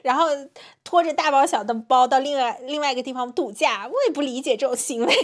[0.03, 0.26] 然后
[0.82, 3.88] 拖着大包小的包到另外另外一个地方度假。
[3.88, 5.14] 我也不理解这种行为，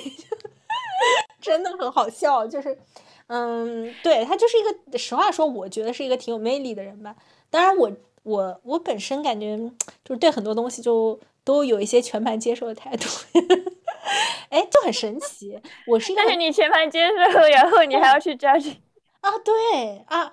[1.43, 2.47] 真的很好笑。
[2.47, 2.79] 就是，
[3.27, 7.17] 嗯，对他就是一个，实话说，我觉得是一个挺有魅力的人吧。
[7.51, 7.91] 当然，我
[8.23, 9.57] 我我本身感觉
[10.05, 11.19] 就是对很多东西就。
[11.49, 13.09] 都有一些全盘接受的态度，
[14.51, 15.59] 哎，就很神奇。
[15.87, 18.75] 我是但是你全盘接受，然后你还要去 judge
[19.23, 19.31] 啊？
[19.39, 20.31] 对啊，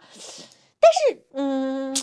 [0.82, 1.96] 但是嗯，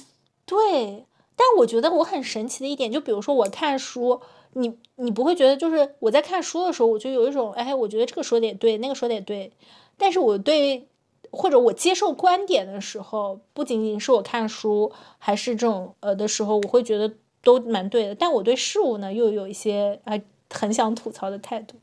[0.46, 1.04] 对，
[1.36, 4.22] 但我觉得我很神奇的一点，就比如说我看书，
[4.54, 9.52] 你你不会觉得就是我在看书的时候，我就有一种哎，我觉得这个说的也对，那个说的也对，
[9.98, 10.88] 但是我对
[11.30, 17.12] 或者我接受观点的时候，不仅仅是我看书，还是这种呃的时候，我会觉得。
[17.43, 21.76] 都蛮对的，但我对事物呢又有一些哎很想吐槽的态度，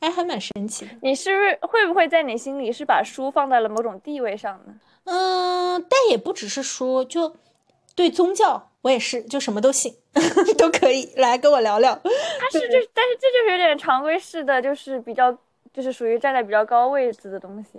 [0.00, 0.90] 哎还蛮神奇的。
[1.02, 4.74] 你是不是会不会在你心里是把书放在了某种地位上呢？
[5.04, 7.36] 嗯，但也不只是书，就
[7.94, 9.94] 对宗教我也是，就什么都信
[10.58, 11.94] 都可以来跟我聊聊。
[12.40, 15.30] 他是就但是这就是有点常规式的，就是比较
[15.72, 17.78] 就是属于站在比较高位置的东西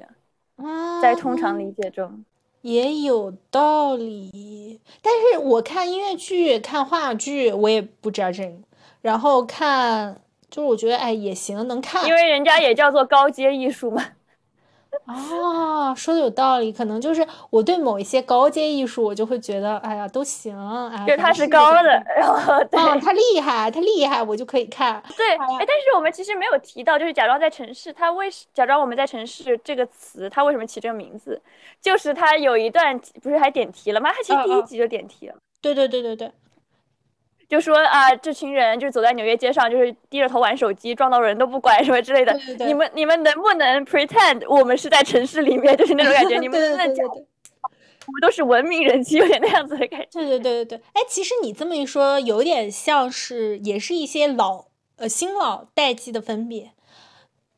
[0.57, 2.23] 啊，在通常理解中。
[2.61, 8.53] 也有道理，但是我看音乐剧、看话剧，我也不知道这个。
[9.01, 14.03] 然后看，就是我觉得，哎，也行，能看，因为人家也叫做高阶艺术嘛。
[15.07, 20.53] 啊，说的有道理，可能就是我对某一些高阶艺术，我就会觉得，哎呀，都行，
[20.89, 25.01] 哎，就他是高的，然后对，他厉害，他厉害，我就可以看。
[25.15, 31.41] 对，哎，但是我们其实没有提到，就是假装在城市，他为假装我们在城市这个词，他为什么起这个名字？
[31.81, 34.11] 就是他有一段不是还点题了吗？
[34.11, 35.35] 他其实第一集就点题了。
[35.61, 36.29] 对对对对对。
[37.47, 42.37] 就说啊，这群人就是走在纽约街上，就是低着头玩手机，撞到人都不管什么之类的。
[42.59, 46.37] 你们你们能不能 pretend 我们是在城市里面，就是那种感觉？
[46.41, 50.07] 你们能不能讲，我们都是文明人，有点那样子的感觉。
[50.11, 50.81] 对对对对对。
[50.93, 54.65] 哎，其实你这么一说，有点像是，也是一些老
[54.97, 56.71] 呃新老代际的分别。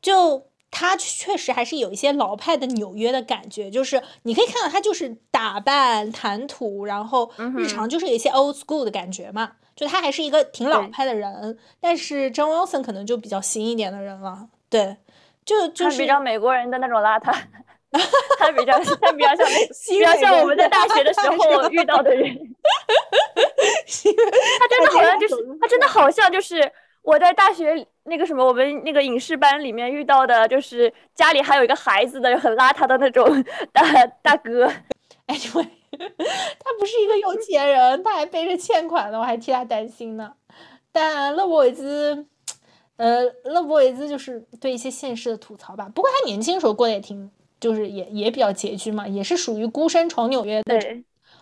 [0.01, 9.53] 就他确实还是有一些老派的纽约的感觉，就是你可以看到他就是打扮谈吐，然后日常就是有一些 old school 的感觉嘛。
[9.79, 14.49] 就他还是一个挺老派的人，但是 John Wilson 可能就比较新一点的人了。
[14.69, 14.97] 对，
[15.45, 17.33] 就就是比较美国人的那种邋遢，
[18.37, 19.47] 他比较他比较像
[19.87, 22.27] 比较像我们在大学的时候遇到的人。
[24.59, 26.69] 他真的好像就是他真的好像就是
[27.01, 27.73] 我在大学
[28.03, 33.81] 那个什么我们那个影视班里面遇到的，就是家里还有一个孩子的很邋遢的那种大
[34.21, 34.69] 大哥。
[35.27, 35.78] Anyway。
[35.97, 40.33] 他不是一个有钱人，他还背着欠款呢，我还替他担心呢。
[40.91, 42.25] 但勒布维兹，
[42.97, 45.89] 呃，勒布维兹就是对一些现实的吐槽吧。
[45.93, 47.29] 不过他年轻时候过得也挺，
[47.59, 50.79] 就是也也比较拮据嘛，也是属于孤身闯纽约的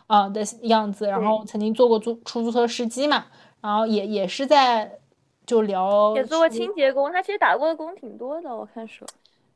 [0.07, 1.07] 啊的样子。
[1.07, 3.27] 然后曾经做过租出租车司机嘛，
[3.61, 4.99] 然后也也是在
[5.45, 9.07] 就聊也做过清洁工，他其实打过的工挺多的，我看说。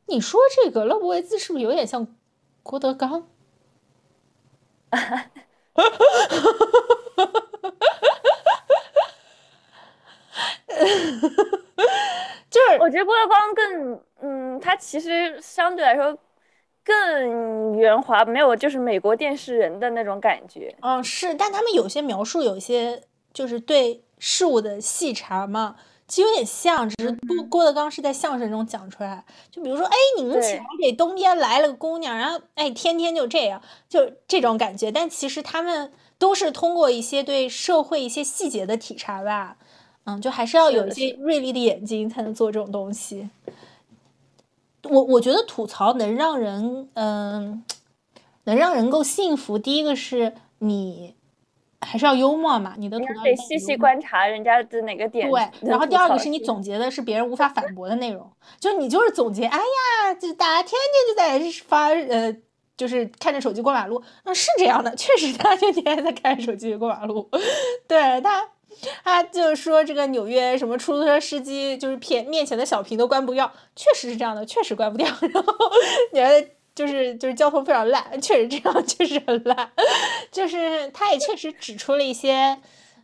[0.07, 2.07] 你说这个勒布维兹是不是有点像
[2.63, 3.27] 郭德纲？
[12.49, 16.17] 就是我觉得郭德纲更，嗯，他其实相对来说
[16.83, 20.75] 更圆滑，没有就是美国电视人的那种感觉。
[20.81, 23.01] 嗯，是，但他们有些描述，有一些
[23.33, 25.77] 就是对事物的细查嘛。
[26.11, 29.23] 其实有点像，只是郭郭德纲是在相声中讲出来。
[29.49, 34.91] 就比如说，哎，你们对瞧，这东边来了个姑娘，然后哎，天天就这样，就这种感觉。
[34.91, 39.55] 但其实他们都是通过一些对社会一些细节的体察吧，
[40.03, 43.29] 嗯，就还是要有一些锐利的眼睛才能做这种东西。
[44.83, 47.63] 我我觉得吐槽能让人嗯、
[48.43, 49.57] 能让人够幸福。
[49.57, 51.15] 第一个是你
[51.81, 60.71] 还是要幽默嘛，你的吐你槽得细细观察人家的哪个点对，然后第二个是你总结的是别人无法反驳的内容，就你就是总结，哎呀，就大家天
[61.17, 62.35] 天就在发呃。
[62.77, 67.29] 就是看着手机过马路，嗯，是这样的，确实他就天天在看着手机过马路。
[67.87, 68.49] 对他，
[69.03, 75.05] 他就是说这个纽约什么出租车司机就是偏面前的小屏都关不掉，确实是这样的，确实关不掉。
[75.31, 75.53] 然后
[76.11, 79.71] 觉得就是就是交通非常烂， 确实这样，确实很烂。
[80.31, 82.57] 就是他也确实指出了一些。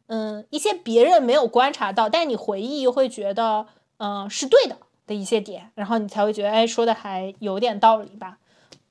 [0.09, 8.37] 嗯，一些别人没有观察到，但是你回忆又会觉得，嗯、是对的的一些点，然后你才会觉得，哎，说的还有点道理吧。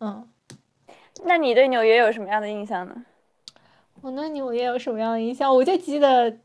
[0.01, 0.29] 嗯，
[1.24, 2.95] 那你对纽约有什么样的印象呢？
[4.03, 5.57] 我对纽约有什么样的印象？
[5.57, 6.37] 我就记得，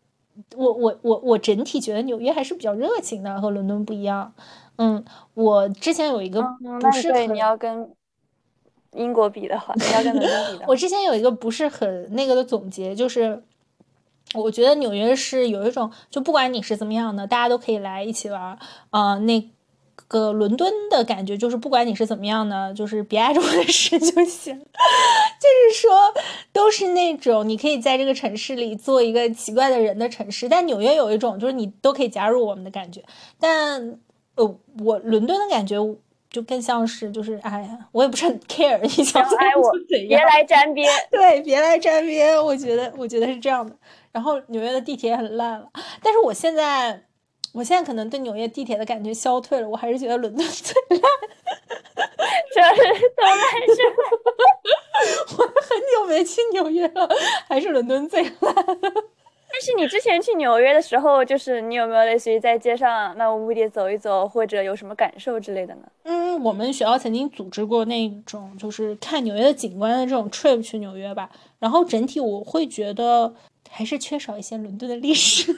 [0.55, 4.33] 我我我我整体觉得纽约还是比较热情的，和伦敦不一样。
[4.77, 5.03] 嗯，
[5.33, 6.41] 我之前有一个
[6.79, 7.91] 不是你要跟
[8.93, 13.41] 英国比的话，你 要跟伦敦比的我，之前有一个不是很那个的总结，就是
[14.33, 18.57] 我觉得纽约是有一种，就不管你是怎么样的，大家都可以来一起玩儿。
[18.89, 19.49] 啊、那
[20.07, 24.59] 个伦敦的感觉就是，不管你是怎么样的，就是别碍着我的事就行。
[24.59, 26.13] 就是说，
[26.51, 30.49] 都是那种你可以在这个城市里做一个奇怪的人的城市。
[30.49, 33.03] 但纽约有一种，就是你都可以加入我们的感觉。
[33.39, 33.99] 但
[34.35, 35.77] 呃，我伦敦的感觉
[36.31, 39.61] 就更像是，就是哎呀，我也不是很 care 你想怎样
[40.07, 40.17] 别。
[40.17, 40.89] 来沾边。
[41.11, 43.75] 对，别来沾边，我觉得，我觉得是这样的。
[44.13, 45.69] 然后纽约的地铁很烂了，
[46.01, 47.03] 但是我现在，
[47.53, 51.01] 我现在可能对纽约地铁的感觉消退了，我还是觉得伦敦 最烂。
[52.53, 52.81] 这是
[53.15, 53.37] 都烂
[53.75, 53.81] 是
[55.37, 57.09] 我很久没去纽约了，
[57.47, 58.55] 还是伦敦最烂。
[59.51, 65.81] 但是你之前去纽约的时候，就是你有没有类似于在街上漫无目的走一走，或者有什么感受之类的呢？
[66.03, 71.29] 嗯，我们学校曾经组织过那种就是看纽约的景观的这种 trip 去纽约吧，
[71.59, 73.33] 然后整体我会觉得
[73.69, 75.55] 还是缺少一些伦敦的历史。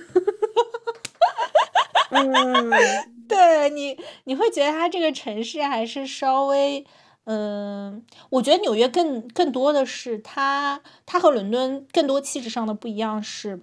[2.10, 2.72] 嗯，
[3.28, 6.86] 对你，你会觉得它这个城市还是稍微，
[7.26, 13.62] 嗯，我觉得纽约更更多的是它，它和伦敦更多气质上的不一样是，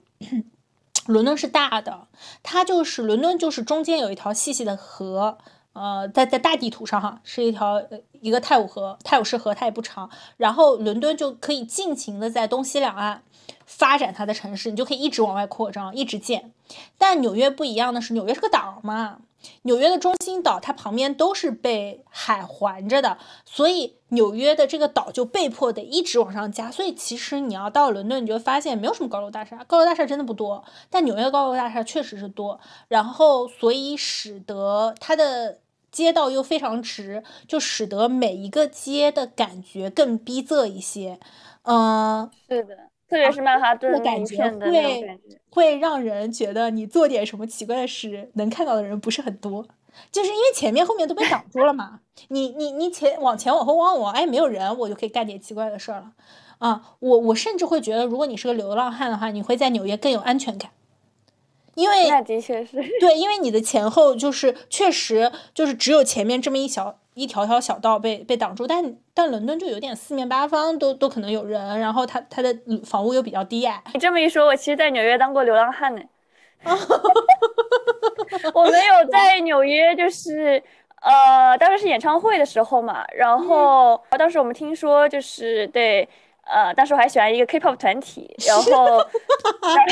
[1.07, 2.07] 伦敦是大的，
[2.43, 5.37] 它就是伦敦就是中间有一条细细的河，
[5.75, 7.83] 呃，在在大地图上哈是一条
[8.21, 10.09] 一个泰晤河，泰晤士河它也不长，
[10.39, 13.23] 然后伦敦就可以尽情的在东西两岸
[13.67, 16.53] 发展它的城市，你就可以一直往外扩张，一直建。
[16.97, 19.19] 但纽约不一样的是，纽约是个岛嘛，
[19.63, 26.71] 纽约的中心岛它旁边都是被海环着的，所以纽约的这个岛就被迫得一直往上加。
[26.71, 32.61] 所以其实你要到伦敦，你就会发现没有什么高楼大厦，高楼大厦真的不多，但纽约的高楼大厦确实是多。
[32.89, 35.59] 然后所以使得它的
[35.91, 41.19] 街道又非常直，就使得每一个街的感觉更逼仄一些。
[41.63, 45.21] 嗯、是的，特别是曼哈顿的感觉会。
[45.53, 49.67] 会让人觉得你做点什么奇怪的事，能看到的人不是很多，
[50.13, 51.99] 就是因为前面后面都被挡住了嘛。
[52.29, 56.13] 你你你前往前往后往往，哎，没有人，我就可以干点奇怪的事儿了。
[56.59, 60.71] 啊，我我甚至会觉得，如果你是个流浪汉的话，你会在纽约更有安全感，
[61.75, 76.01] 因为那的确是，对，因为你的前后就是确实就是只有前面这么一小一条条小道被被挡住，但但伦敦就有点四面八方都都可能有人，然后它它的房屋又比较低矮，你这么一说，我其实，在纽约当过流浪汉呢。
[78.55, 80.63] 我没有 在纽约，就是
[81.03, 86.09] 呃，当时是演唱会的时候嘛，然后当时我们听说就是对，
[86.45, 88.63] 呃，当时我还喜欢一个 K-pop 团体，然后
[89.63, 89.87] 但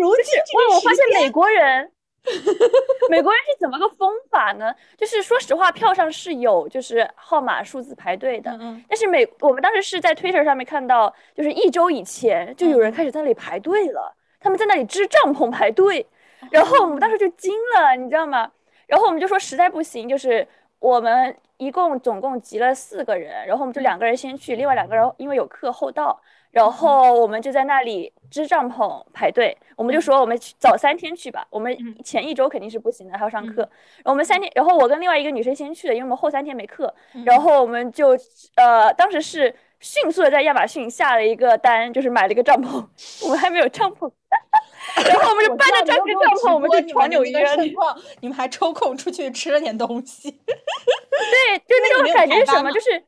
[0.00, 1.90] 如今这我个时间我发现美国人，
[3.10, 4.74] 美国人是怎么个疯法呢？
[4.96, 16.06] 就是说实话，票上是有就是号码数字排队的，嗯嗯但是美我们当时是在 Twitter 上面看到，就是一周以前就有人嗯开始在那里排队了，他们在那里支帐篷排队，
[16.50, 18.50] 然后我们当时就惊了，你知道吗？
[18.86, 20.46] 然后我们就说实在不行，就是
[20.78, 26.20] 我们一共总共集了四个人，然后我们就两个人先去，另外两个人因为有课后到，
[26.54, 29.56] 然后我们就在那里支帐篷排队。
[29.76, 33.62] 我们就说我们去早三天去吧，我们嗯前一周肯定是不行的，还要上课。
[33.62, 36.94] 嗯然后我们三天，然后我跟另外一个女生先去的，因为我们后三天没课。
[37.14, 38.16] 嗯然后我们就
[38.54, 42.86] 呃，当时是迅速的在亚马逊下了一个单，就是买了一个帐篷，
[43.24, 44.08] 我们还没有帐篷。
[45.10, 47.44] 然后我们就搬着这个帐篷，我们就闯纽约。
[48.20, 50.30] 你们还抽空出去吃了点东西。
[50.46, 52.70] 对，就那种感觉是什么？
[52.70, 53.04] 就是。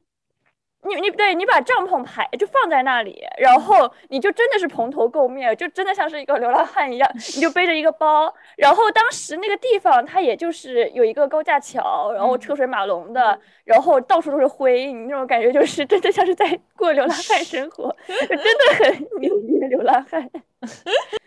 [0.87, 20.31] 你你对你把帐篷排就放在那里，然后你就真的是蓬头垢面，就真的像是一个流浪汉一样，你就背着一个包，然后当时那个地方它也就是有一个高架桥，然后车水马龙的，然后到处都是灰，你那种感觉就是真的像是在过流浪汉生活，真的很 纽约流浪汉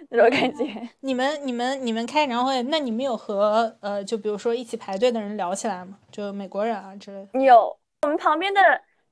[0.10, 0.66] 那种感觉。
[1.02, 5.98] 你们你们你们开演唱会，那你们有和呃就比如说一起排队的人聊起来吗？
[6.12, 7.40] 就美国人啊之类的。
[7.44, 8.62] 有，我们旁边的。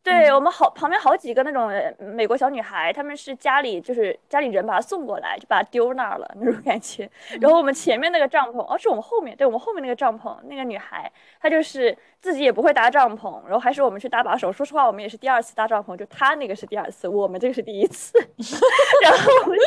[0.08, 7.10] 对我们好旁边好几个那种美国小女孩，她们是家里就是家里人把她送过来，就把她丢那儿了那种感觉。
[7.42, 14.50] 然后我们前面那个帐篷，哦，是我们后面，对我们后面那个帐篷，那个女孩她就是自己也不会搭帐篷，然后还是我们去搭把手。
[14.50, 18.18] 说实话，我们也是第二次搭帐篷，就她那个是第二次，我们这个是第一次。
[19.04, 19.66] 然后我们就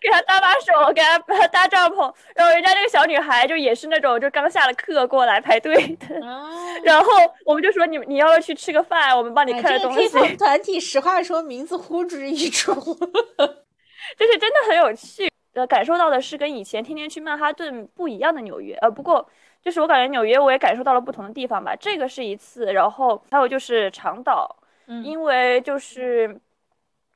[0.00, 2.10] 给她搭把手，给她 搭帐篷。
[2.34, 6.18] 然后人家那个小女孩就也是那种就刚下了课过来排队的。
[6.82, 7.06] 然后
[7.44, 9.57] 我们就说你你要不要去吃个饭，我们帮你。
[9.62, 12.72] 这个 K-pop 团体，实话说，名字呼之欲出，
[14.16, 15.28] 就是真的很有趣。
[15.54, 18.74] 呃，感受到的是跟以前天天去曼哈顿不一样的纽约。
[18.76, 19.28] 呃，不过
[19.60, 21.74] 就是我感觉纽约我也感受到了不同的地方吧。
[21.74, 24.54] 这个是一次，然后还有就是长岛，
[25.02, 26.40] 因为就是，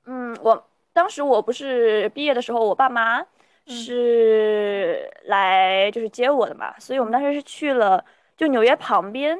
[0.06, 3.24] 嗯，我当时我不是毕业的时候，我爸妈
[3.66, 8.04] 是来就是接我的嘛，所以我们当时是去了
[8.36, 9.38] 就纽约旁边，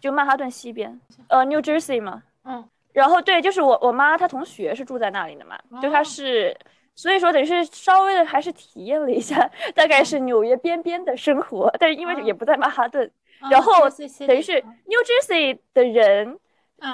[0.00, 2.22] 就曼哈顿西边，呃，New Jersey 嘛。
[2.48, 6.56] 嗯，然后对，就是我我妈她同学是住在那里的嘛，就她是，
[6.94, 13.10] 所以说等于是稍微的还是体验了一下， 大概是纽约边边的生活，但是因为也不在曼哈顿，
[13.50, 13.88] 然后
[14.26, 16.38] 等于是 New Jersey 的人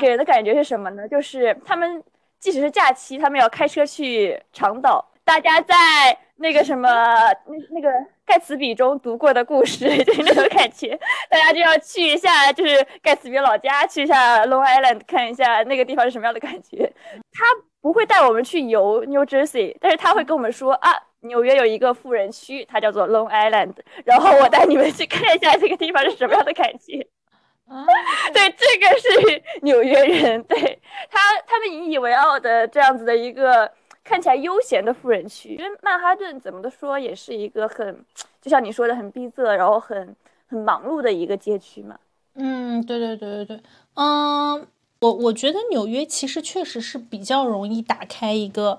[0.01, 1.09] 给人的感觉是什么呢？
[1.09, 2.03] 就是他们
[2.39, 6.19] 即使是假期，他们要开车去长岛，大家在。
[6.37, 7.89] 那个什么，那那个
[8.27, 10.99] 盖茨比中读过的故事， 就是那种感觉，
[11.31, 16.93] 大家就要去一下，就是盖茨比老家，去一下 Long Island 看一下那个地方是什么样的感觉。
[17.33, 17.45] 他
[17.81, 23.75] 不会带我们去游 New Jersey，但是他会跟我们说啊，纽约有一个富人区，它叫做 Long Island，
[24.05, 27.07] 然后我带你们去看一下这个地方是什么样的感觉。
[27.69, 27.87] 啊，
[28.35, 30.79] 对，这个是纽约人，对
[31.11, 33.71] 他他们引以为傲的这样子的一个。
[34.05, 38.05] 看起来悠闲的富人区，因为曼哈顿怎么的说也是一个很，
[38.43, 40.15] 就像你说的很逼仄，然后很
[40.47, 41.99] 很忙碌的一个街区嘛。
[42.35, 43.63] 嗯，对对对对对，
[43.95, 44.67] 嗯，
[45.01, 48.79] 我我觉得纽约其实确实是比较容易打开一个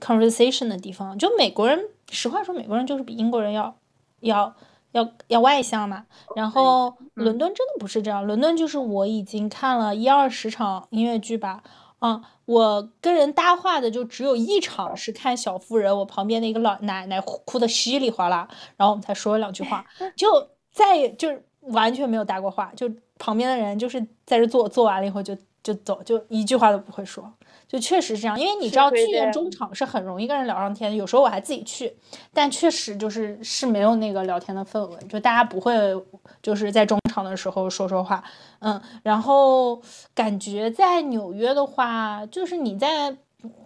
[0.00, 1.18] conversation 的地方。
[1.18, 3.74] 就美国人，实话说，美国人就是比英国人要
[4.20, 4.54] 要
[4.92, 6.06] 要要外向嘛。
[6.36, 11.62] 然后伦敦真的不是这样，伦敦就是我已经看了一二十场音乐剧吧。
[12.00, 19.86] 啊，我跟人搭话的就只有一场是看小妇人，我旁边的一个老奶奶哭的稀里哗啦，然后我们才说了两句话，
[20.16, 20.28] 就
[20.72, 27.32] 再就是完全没有搭过话，就旁边的人就是在这坐，坐完了以后就就走，就一句话都不会说。
[27.68, 31.94] 就确实是这样，因为你知道剧院中场是很容易跟人聊上天，有时候我还自己去，
[32.32, 35.72] 但确实就是是没有那个聊天的氛围，就大家不会
[36.42, 38.22] 就是在中场的时候说说话，
[38.60, 39.82] 嗯，然后
[40.14, 43.14] 感觉在纽约的话，就是你在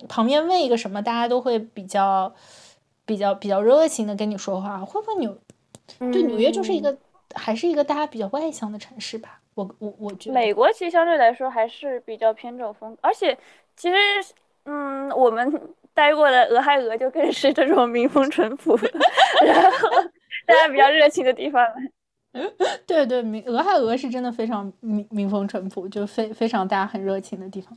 [0.09, 2.35] 旁边问一个什么，大家都会比较
[3.05, 5.37] 比较比较热情的跟你说话，会不会纽
[5.99, 6.97] 对纽约就是一个
[7.35, 9.41] 还是一个大家比较外向的城市吧？
[9.55, 13.37] 我我我觉得美国其实相对来说还是比较偏这种风，而且。
[13.77, 13.97] 其实，
[14.67, 15.53] 嗯，我们
[15.93, 18.79] 待过的俄亥俄就更是这种民风淳朴，
[19.45, 19.89] 然后
[20.47, 21.67] 大家比较热情的地方。
[22.87, 27.77] 对 对，民俄亥俄是真的非常民民风淳朴，就非非常大家很热情的地方。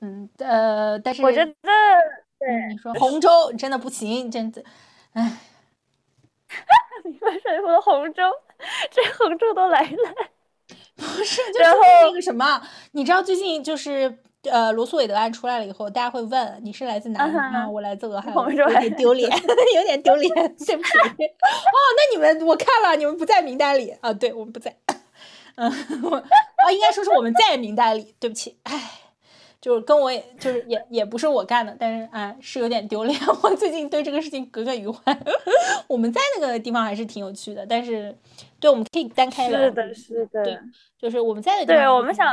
[0.00, 1.52] 嗯呃，但是我觉得，
[2.38, 4.62] 对你说洪州真的不行，真的，
[5.12, 5.38] 唉。
[7.04, 8.22] 民风淳朴的洪州，
[8.90, 10.14] 这洪州都来了。
[10.96, 11.70] 不是，就是
[12.02, 14.18] 那个什么，你知道最近就是。
[14.50, 17.68] 呃，罗素韦德案出来了以后，大家会问你是来自哪里吗？
[17.68, 19.30] 我来自俄亥俄，有点丢脸，
[19.76, 20.98] 有点丢脸，对不起。
[20.98, 24.12] 哦，那你们我看了，你们不在名单里啊？
[24.12, 24.74] 对，我们不在。
[25.56, 29.00] 嗯，啊，应该说是我们在名单里，对不起，唉。
[29.60, 33.18] 就是跟我也就是也也不是我干的，但是啊是有点丢脸。
[33.42, 35.18] 我最近对这个事情耿耿于怀。
[35.86, 38.14] 我们在那个地方还是挺有趣的，但是
[38.60, 39.58] 对我们可以单开聊。
[39.58, 40.44] 是的，是的。
[40.44, 40.58] 对，
[40.98, 41.82] 就是我们在的地方。
[41.82, 42.26] 对我们想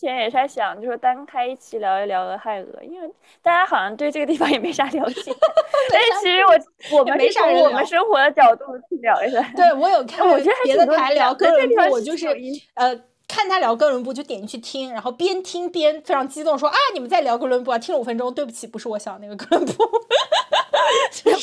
[0.00, 3.08] 前也是在想，就是单开一期聊一聊俄亥俄，因为
[3.42, 5.32] 大家好像对这个地方也没啥了解。
[5.92, 9.40] 但是其实我我们没啥从我们生活的角度去聊一下。
[9.56, 12.26] 对我有 看，我觉得别的台聊哥伦布，我就是
[12.74, 12.98] 呃。
[13.26, 19.84] 看他聊哥伦布就点进去听，然后边听边非常激动说啊，你们在聊哥伦布啊，听了五分钟，对不起，不是我想那个哥伦布。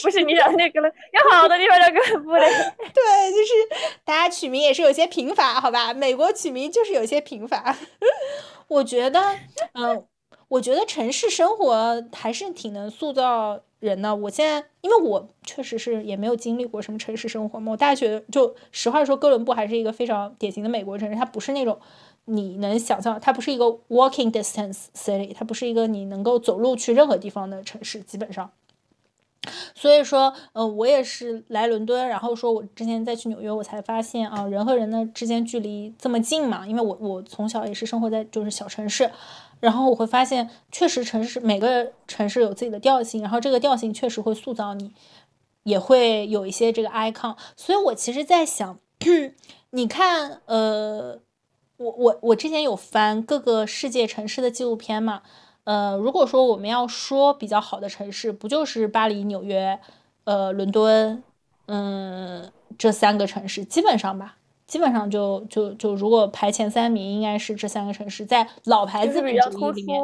[0.04, 2.48] 不是你想那个了， 有好多地方叫哥伦布嘞。
[2.78, 3.52] 对，就是
[4.06, 5.94] 大家取名也是有些贫乏，好吧？
[5.94, 7.76] 美国取名就是有些贫乏。
[8.68, 9.20] 我觉得，
[9.74, 10.06] 嗯，
[10.48, 14.16] 我觉得城市生活还是挺能塑造人呢。
[14.16, 17.74] 我现在，因为我确实是也没有经历过什么城市生活嘛。
[17.74, 21.78] 我大学就实话说，哥伦布还是一个非常典型的美国城市，它不是那种。
[22.26, 28.52] 你能想象，它不是一个 walking distance city，它不是一个你能够走路去任何地方的城市，基本上。
[29.74, 36.66] 所以说，呃，我也是来伦敦，然后说我之前再去纽约，我才发现啊，人和人的之间距离这么近嘛。
[36.66, 39.10] 因为我我从小也是生活在就是小城市，
[39.62, 44.91] 然后我会发现，确实城市每个城市有自己的调性，然后这个调性确实会塑造你，
[45.64, 47.38] 也会有一些这个 icon。
[47.55, 48.78] 所以我其实在想，
[49.72, 51.20] 你看，呃。
[51.78, 55.24] 我我我之前有翻各个世界城市的纪录片嘛，
[55.64, 59.80] 呃，如果说我们要说比较好的城市，不就是巴黎、纽约、
[60.26, 61.24] 呃，伦敦，
[61.66, 64.38] 嗯，这三个城市基本上吧，
[64.72, 70.02] 基本上就就就如果排前三名，应该是这三个城市在老牌资本主义里面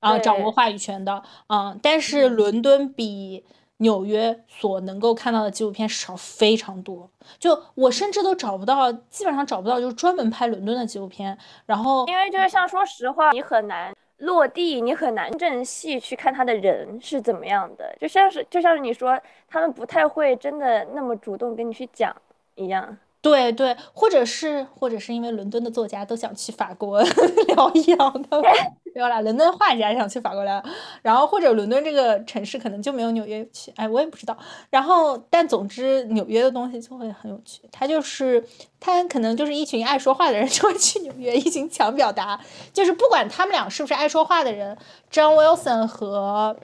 [0.00, 3.44] 啊掌握话语权的，嗯，但是伦敦比。
[3.80, 7.08] 纽约所能够看到的纪录片少非常多，
[7.38, 11.38] 就我甚至都找不到，基本上找不到，就是专门拍伦敦的纪录片。
[11.64, 19.16] 然后，因为就是像说实话，你很难落地，你很难正戏去看他的人是怎么样的，就像是就像是你说，
[19.46, 22.12] 他们不太会真的那么主动跟你去讲
[22.56, 22.98] 一样。
[23.28, 27.02] 对对，或者是或者是因为伦敦的作家都想去法国
[27.48, 28.40] 疗养的，
[28.94, 30.64] 没有啦，伦敦画家想去法国疗养，
[31.02, 34.36] 然后或者伦敦这个城市可能就没有纽约有趣，哎，我也不知道。
[34.70, 38.42] 然后，但总之纽约的东西就会很有趣，它就是
[38.80, 42.40] 它可能就是一群爱说话的人就会去纽约，一群强表达，
[42.72, 44.76] 就是不管他们俩是不是爱说话的人
[45.12, 46.56] ，John Wilson 和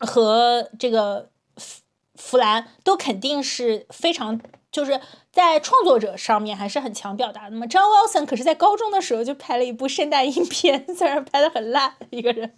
[0.00, 1.80] 和这个弗
[2.16, 4.40] 弗兰都肯定是非常。
[4.72, 5.00] 就是
[5.30, 7.66] 在创作者上面还是很强表达的嘛。
[7.66, 12.52] 张 Wilson 可是在高中的时候就拍了一部圣诞影片， 虽然拍的很烂，一个人，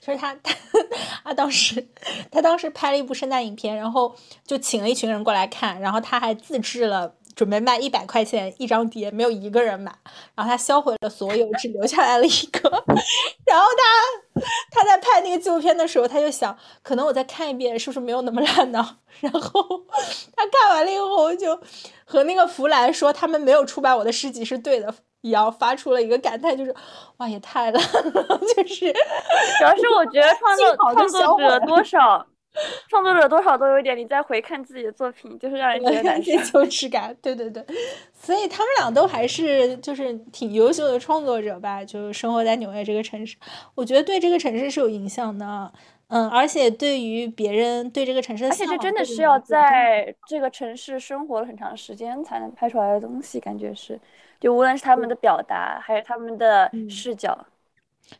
[0.00, 0.52] 就是他他
[1.22, 1.86] 他当时
[2.30, 7.14] 他当时拍了一部圣诞影片，然后就请了一群人过来看，然后他还自制了。
[7.38, 9.92] 准备卖一百块钱一张碟，没有一个人买，
[10.34, 12.68] 然后他销毁了所有，只留下来了一个。
[13.46, 18.96] 然后他他在拍那个纪录片的时候，他就想，可能我再看一遍，是不是没有那么烂呢？
[19.20, 19.62] 然后
[20.34, 21.56] 他看完了以后，就
[22.04, 26.74] 和那个弗兰说，他们没有出版我的诗集是对的，一样发出了一个感叹，就是
[27.18, 32.26] 哇，也太烂了， 就是主要是我觉得创作创作者多少。
[32.88, 37.16] 创作者多少都有一点，你再回看自己的作品，就是让人觉得难 受、羞耻感。
[37.22, 37.64] 对对对，
[38.12, 43.36] 所以他们俩都还是就是挺优秀的创作者吧，就生活在纽约这个城市，
[43.74, 45.72] 我觉得对这个城市是有影响的。
[46.10, 54.00] 嗯，而且对于别人对这个城市的，而且这真的是要在这个城市生活了很长时间才能拍出来的东西，感觉是，
[54.40, 57.38] 就无论是他们的表达，还有他们的视角。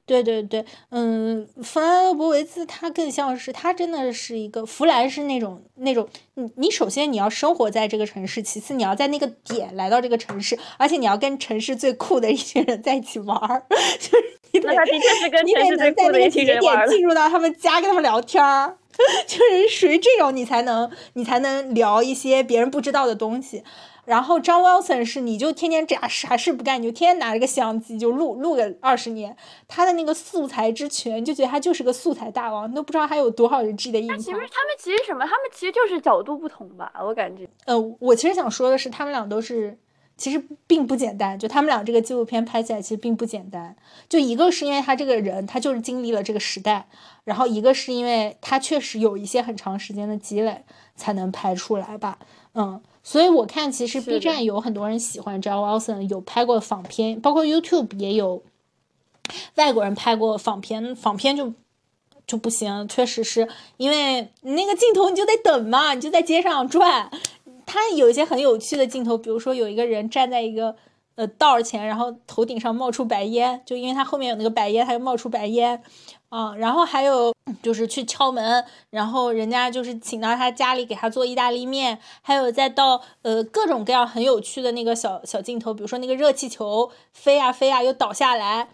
[0.05, 13.63] 对对对，嗯，弗兰德博维兹他更像是他真的是一个弗兰是那种那种，你你首先你要生活在这个城市，其次你要在那个点来到这个城市，而且你要跟城市最酷的一群人在一起玩儿，
[13.99, 14.69] 就是你得
[15.45, 18.77] 你得能在那个节点进入到他们家跟他们聊天儿，
[19.27, 23.63] 就是属于这种你才能你才能聊一些别人不知道的东西。
[24.09, 29.37] 然后张 Wilson 是你就天天啥啥事不干，你就天天拿着个相机就录录个二十年，
[29.69, 34.19] 他的那个素材之全，就觉得他就是个素材大王，你都不知道他有多少人 G 的印象。
[34.19, 37.47] 其实他们其实什么，他们其实就是角度不同吧，我感觉。
[37.67, 39.77] 呃，我其实想说的是，他们俩都是
[40.17, 43.77] 其实并不简单，就他们俩这个纪录片拍起来其实并不简单。
[44.09, 46.89] 就一个是因为他这个人，他就是经历了这个时代，
[47.25, 50.65] 然后一个是因为他确实有一些很长时间的积累
[50.97, 52.19] 才能拍出来吧，
[52.55, 52.81] 嗯。
[53.09, 58.43] 所以我看，其实 B 站有很多人喜欢 John Wilson，有拍过仿片，包括 YouTube 也有
[59.55, 61.55] 外国人拍过仿片，仿片就
[62.27, 63.49] 就不行，确实是
[63.79, 67.11] 因为那个镜头你就得等嘛，你就在街上转。
[67.65, 70.77] 他有一些很有趣的镜头，比如说有一个人站在一个
[71.19, 75.83] 呃道前，然后头顶上冒出白烟，就因为他后面有那个白烟，他就冒出白烟。
[76.29, 88.69] 啊，然后还有就是去敲门，然后人家就是请到他家里给他做意大利面，还有再到呃各种各样很有趣的那个小小镜头，比如说那个热气球飞啊飞啊又倒下来，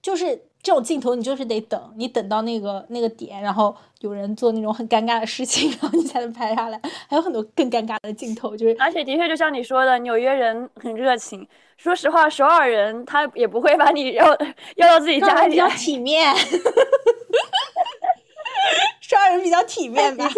[0.00, 6.80] 就是这种镜头你就是得等，你等到那个那个点，然后有人做那种很尴尬的事情，然后你才能拍下来。
[7.08, 11.44] 还有很多更尴尬的镜头，就是而且的确就像你说的，纽约人很热情。
[11.82, 14.24] 说实话，首尔人他也不会把你要
[14.76, 16.32] 要到自己家里，比较体面。
[19.00, 20.24] 首尔人比较体面吧？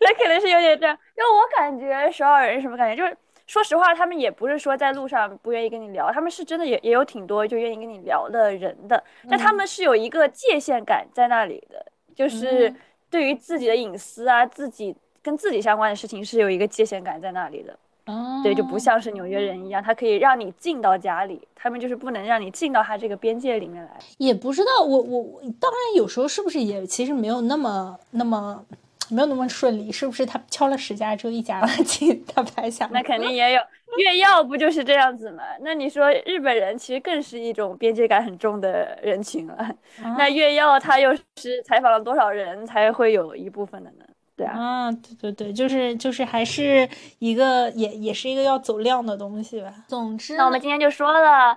[0.00, 3.16] 那可能是有点这样，因为我感觉首尔人什么感觉，就是
[3.46, 12.74] 说实话，他们也不是说在路上不愿意跟你聊，他们是真的也也有挺多就愿意跟你聊的人的，但他们是有一个界限感在那里的，就是
[13.08, 17.78] 对于自己的隐私啊，自己跟自己相关的事情是有一个界限感在那里的。
[18.06, 23.90] 哦，对，就不像是纽约人一样，他可以让你进到家里，他们就是不能让你进到他这个边界里面来。
[24.18, 28.64] 也不知道，我我我，当然有时候是不是也其实没有那么那么
[29.10, 32.88] 没有那么顺利，是不是他敲了十家只有一家进 他拍下？
[32.92, 33.60] 那肯定也有，
[33.96, 35.42] 越要不就是这样子嘛？
[35.60, 39.74] 那你说日本人其实更是一种边界感很重的人群了，
[40.18, 44.04] 那越要他又是采访了多少人才会有一部分的呢？
[44.36, 46.88] 对啊，对对对，就是就是还是
[47.20, 49.72] 一个也也是一个要走量的东西吧。
[49.86, 51.56] 总之，那我们今天就说了，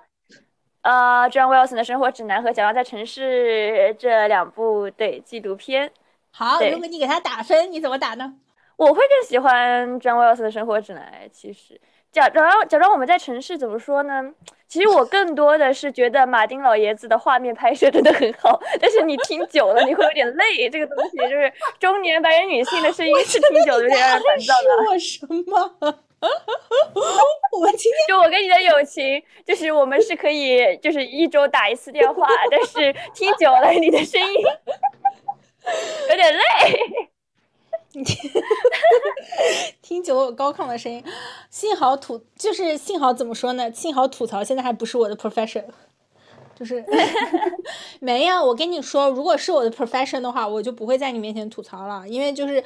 [0.81, 5.91] 呃，John Wilson 的生活指南和《假装在城市》这两部对纪录片。
[6.31, 8.35] 好，如果你给他打分，你怎么打呢？
[8.75, 11.81] 我会更喜欢 John Wilson 的生活指南，其实。
[12.11, 14.31] 假装假装我们在城市怎么说呢？
[14.67, 20.69] 其实我更多的是觉得马丁老爷子的画面拍摄真的很好，但是你听久了你会有点累。
[20.69, 24.69] 这个东西就是中年白人女性的声音，是听久了有点让人烦躁的。
[24.91, 25.75] 我什么？
[27.59, 34.41] 我今天就我跟你的友情，就是我们是可以就是一周打一次电话，但是听久了你的声音
[36.09, 36.41] 有点累。
[39.81, 41.03] 听，久了高亢的声音，
[41.49, 43.71] 幸好吐就是幸好怎么说呢？
[43.71, 45.63] 幸好吐槽现在还不是我的 profession，
[46.55, 46.83] 就是
[47.99, 48.43] 没有。
[48.43, 52.63] 我跟你说，如果是我的 profession 的话，我就不会在你面前吐槽了，因为就是，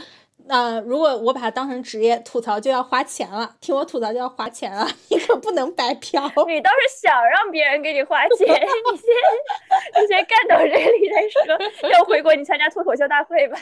[0.47, 6.21] 呃，如果我把它当成职业，吐槽就要花钱了，听我吐槽就要花钱了， 你可不能白嫖。
[6.47, 11.89] 你倒是想让别人给你花钱， 你先你先干到这里再说。
[11.89, 13.57] 要回国，你参加脱口秀大会吧。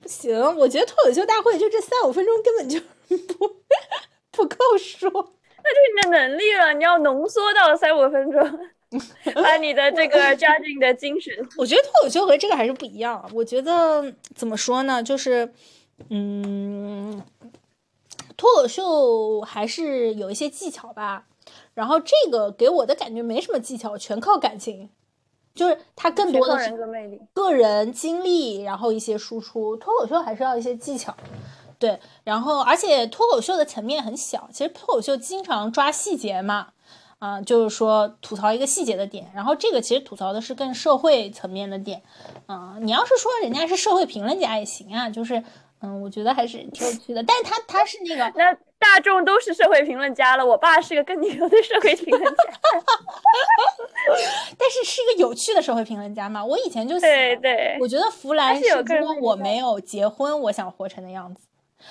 [0.00, 3.48] 不行，我觉得脱口秀大会就这三五分钟根本就不
[4.32, 6.72] 不够说，那就是你的能力了。
[6.74, 8.40] 你要浓缩到三五分钟，
[9.34, 11.32] 把你的这个扎进的精神。
[11.56, 13.30] 我觉得脱口秀和这个还是不一样。
[13.34, 15.52] 我觉得怎么说呢，就是
[16.08, 17.22] 嗯，
[18.36, 21.26] 脱口秀还是有一些技巧吧。
[21.74, 24.90] 然后这个给我的感觉没什么技巧，全靠感情。
[25.52, 26.70] 就是他更多的是
[27.34, 29.76] 个人经历，然后一些输出。
[29.76, 31.14] 脱口秀还是要一些技巧，
[31.76, 31.98] 对。
[32.22, 36.68] 然后，而且脱口秀的层面很小，其实脱口秀经常抓细节嘛，
[37.20, 39.30] 啊，就是说吐槽一个细节的点。
[39.32, 42.02] 然后这个其实吐槽的是更社会层面的点，
[42.46, 45.40] 啊，你要是说人家是社会评论家也行啊，就是，
[45.82, 47.22] 嗯，我觉得还是挺有趣的。
[47.22, 48.56] 但是他他是那个那。
[48.80, 52.30] 大众都是社会评论家了，我爸是个更牛的社会评论家，
[54.56, 56.42] 但是是一个有趣的社会评论家嘛。
[56.42, 58.82] 我以前就对对，我觉得弗兰是说
[59.20, 61.46] 我没有结婚，我想活成的样子，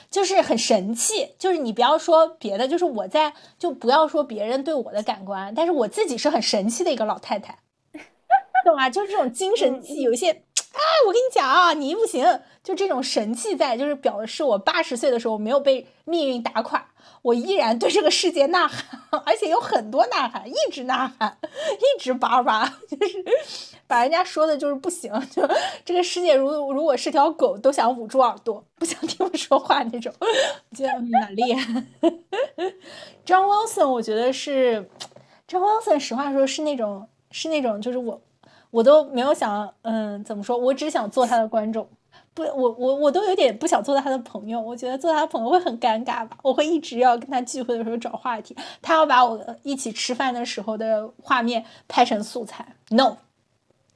[0.10, 1.34] 就是很神气。
[1.38, 7.60] 就是你不要说别的，就是我在就不要说别人对我的感官，但是我自己是很神气的一个老太太，
[8.66, 8.90] 懂吗？
[8.90, 10.44] 就是这种精神气，有一些。
[10.72, 16.89] 啊，我跟你讲啊，你不行，就这种神气在，就是表示我八十岁的时候没有被命运打垮，
[17.22, 23.24] 我依然对这个世界呐喊，而且有很多呐喊，一直呐喊，一直叭叭，就是
[23.88, 25.48] 把人家说的就是不行，就
[25.84, 31.84] 这个世界如如果是条狗，都想捂住耳朵，不想听我说话那种，我觉得蛮厉害。
[33.26, 34.90] 张 Wilson，我觉得是
[35.48, 38.22] 张 Wilson，实话说是那种是那种就是我。
[38.72, 40.56] 我都没有想，嗯，怎么说？
[40.56, 41.90] 我只想做他的观众，
[42.40, 44.60] 不，我我我都有点不想做他的朋友。
[44.60, 46.38] 我觉得做他的朋友会很尴尬吧？
[46.42, 52.66] 我会一直要跟他聚会的时候找话题，他要把我一起吃饭的时候的画面拍成素材。
[52.90, 53.18] No，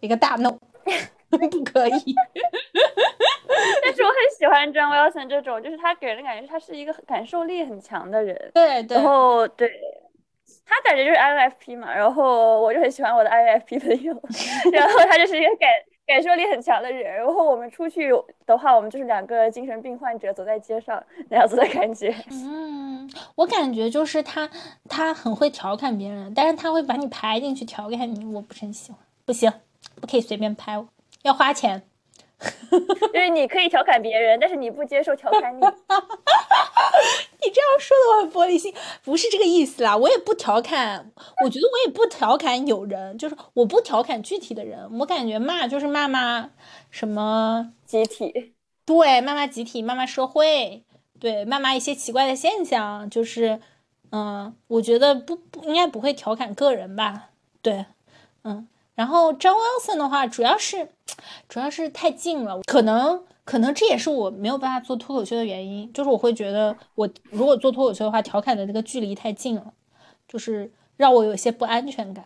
[0.02, 0.52] 一个大 No，
[1.32, 1.92] 不可以。
[3.84, 8.52] 但是我很喜欢 John Wilson 这种，就是他给人的感觉，他是一个感受力很强的人。
[8.54, 8.98] 对对。
[8.98, 9.72] 然后对。
[10.66, 14.14] 他感觉就是 INFP 嘛，然后我就很喜欢我的 INFP 朋友，
[14.72, 15.70] 然后他就是一个感
[16.06, 18.12] 感受力很强的人，然后我们出去
[18.46, 22.14] 的话，我们就是两个精神病患者走在街上那样子的感觉。
[22.30, 24.50] 嗯，我感觉就是他
[24.90, 29.52] 他很会调侃别人，但是他会把你排进去调侃你，我不是很喜欢，不行，
[30.02, 30.86] 不可以随便拍我，
[31.24, 31.82] 要花钱。
[33.14, 35.62] 就是你可以调侃别人，但是你不接受调侃你。
[37.42, 38.74] 你这样说的我很玻璃心，
[39.04, 39.96] 不是这个意思啦。
[39.96, 41.12] 我也不调侃，
[41.44, 44.88] 我觉得我也不调侃有人，就是我不调侃具体的人。
[45.00, 46.50] 我感觉骂就是骂骂
[46.90, 48.54] 什么集体，
[48.86, 50.84] 对，骂骂集体，骂骂社会，
[51.20, 53.10] 对，骂骂一些奇怪的现象。
[53.10, 53.60] 就是，
[54.12, 57.30] 嗯，我觉得不不应该不会调侃个人吧？
[57.62, 57.86] 对，
[58.44, 58.68] 嗯。
[58.96, 60.90] 然后张 Wilson 的话，主要是。
[61.48, 69.74] 主要是太近了，可能可能这也是我没有办法做脱口秀的原因，就是我会觉得我如果做脱口秀的话，调侃的那个距离太近了，
[70.28, 72.26] 就是让我有些不安全感。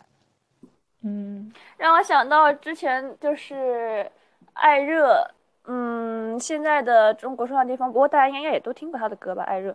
[1.02, 4.10] 嗯，让我想到之前就是
[4.52, 5.28] 艾热，
[5.64, 9.74] 嗯，现在的中国说唱巅峰，不过大家应该也都听过他的歌吧，艾热。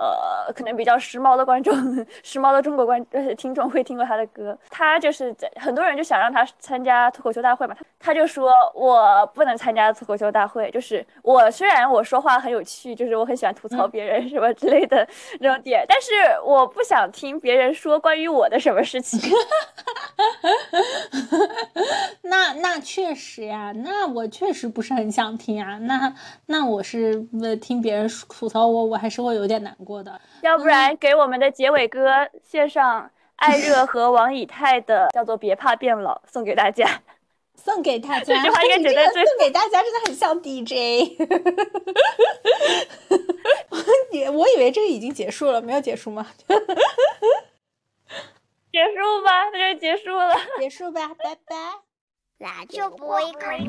[0.00, 1.74] 呃，可能比较时髦的观众，
[2.22, 4.56] 时髦的中国观呃听众会听过他的歌。
[4.70, 15.06] 他就是在很多人就想让他参加脱口秀大会嘛，他他就说我不能参加脱口秀大会，就是我虽然我说话很有趣，就是我很喜欢吐槽别人什么之类的
[15.38, 16.10] 那种点，但是
[16.46, 19.20] 我不想听别人说关于我的什么事情。
[22.22, 25.76] 那那确实呀，那我确实不是很想听啊。
[25.80, 26.14] 那
[26.46, 29.76] 那我是呃听别人吐槽我，我还是会有点难。
[29.89, 37.00] 过的，要不然给我们的结尾歌献上 艾热和王以太的叫做《别怕变老》，送给大家，
[37.56, 38.24] 送给大家。
[38.36, 41.16] 这句话应该觉得送给大家真的很像 DJ。
[44.12, 46.26] 你我以为这个已经结束了，没有结束吗？
[48.70, 51.56] 结束吧，那就结束了，结束吧，拜拜。
[52.38, 53.66] 那就不会可岁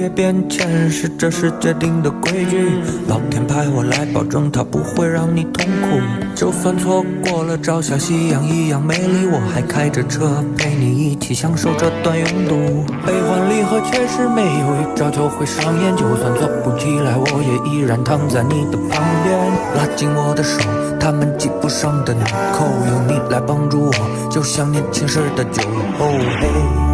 [0.00, 2.70] 月变迁是这世界定的规矩，
[3.06, 6.00] 老天派我来保证它不会让你痛苦。
[6.34, 12.56] 就算错过了朝霞夕阳一样美丽，我还开着车陪你一起享受这段拥堵。
[13.04, 19.38] 悲欢离合确实没有一朝就会上演，就算做不起来，我也依然躺在你的旁边，
[19.76, 20.60] 拉紧我的手，
[20.98, 22.24] 他们系不上的纽
[22.54, 25.62] 扣，有你来帮助我，就像年轻时的酒。
[25.98, 26.89] 不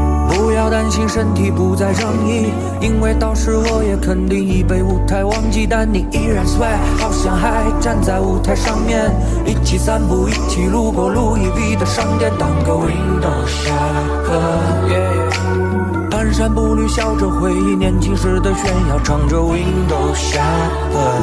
[0.57, 2.47] 不要担心身体不再仗义，
[2.81, 14.41] 因为到时我也肯定已被舞台忘记，但你依然 swag，好像还站在舞台上面，一起散步，一起路过路易 V 的商店，当个 window shopper，
[16.11, 21.19] 蹒跚步履，笑着回忆年轻时的炫耀，唱着 window shopper，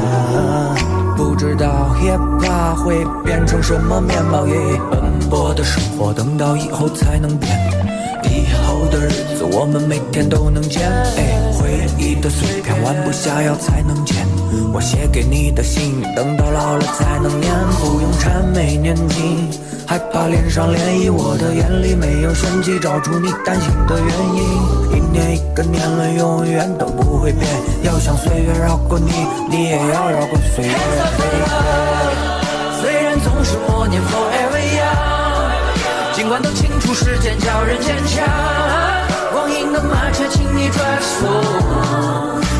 [1.16, 4.44] 不知道 hip hop 会变成什么面貌，
[4.92, 7.50] 奔波的生活，等到以后才能变。
[8.94, 10.88] 的日子，我们每天都能见。
[10.88, 14.24] 哎回忆的碎片，弯不下腰才能捡。
[14.72, 17.52] 我写给你的信，等到老了才能念。
[17.80, 19.50] 不用谄媚年轻，
[19.84, 21.12] 害怕脸上涟漪。
[21.12, 24.96] 我的眼里没有玄机，找出你担心的原因。
[24.96, 27.44] 一年一个年轮，永远都不会变。
[27.82, 29.10] 要想岁月绕过你，
[29.50, 30.74] 你也要绕过岁月。
[32.80, 34.43] 虽然总是默念 forever。
[36.14, 38.24] 尽管都清楚时间教人坚强，
[39.32, 41.26] 光阴的马车，请你转速，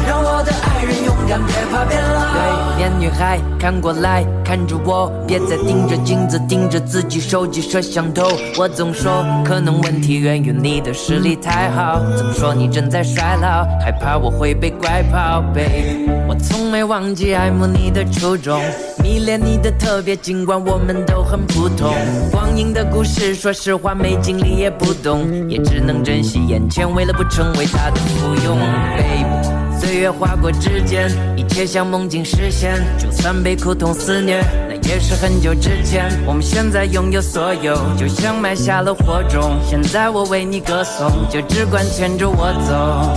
[0.07, 2.21] 让我的爱人勇敢，别怕变老。
[2.35, 8.29] 对面，女孩看过来看着我，别再盯着镜子，盯着自己手机摄像头。
[8.59, 12.01] 我总说，可能问题源于你的实力太好。
[12.17, 15.41] 总说你正在衰老，害怕我会被拐跑。
[15.55, 18.61] ，baby 我从没忘记爱慕你的初衷。
[19.03, 21.95] 迷恋你的特别，尽管我们都很普通。
[22.31, 28.57] 光阴的故事，说实话没经历也不懂，也只能珍惜眼前，为了不成为他的附庸。
[28.97, 32.83] Baby，岁月划过指尖，一切像梦境实现。
[32.97, 36.11] 就算被苦痛肆虐，那也是很久之前。
[36.25, 39.61] 我们现在拥有所有，就像埋下了火种。
[39.69, 43.15] 现在我为你歌颂，就只管牵着我走。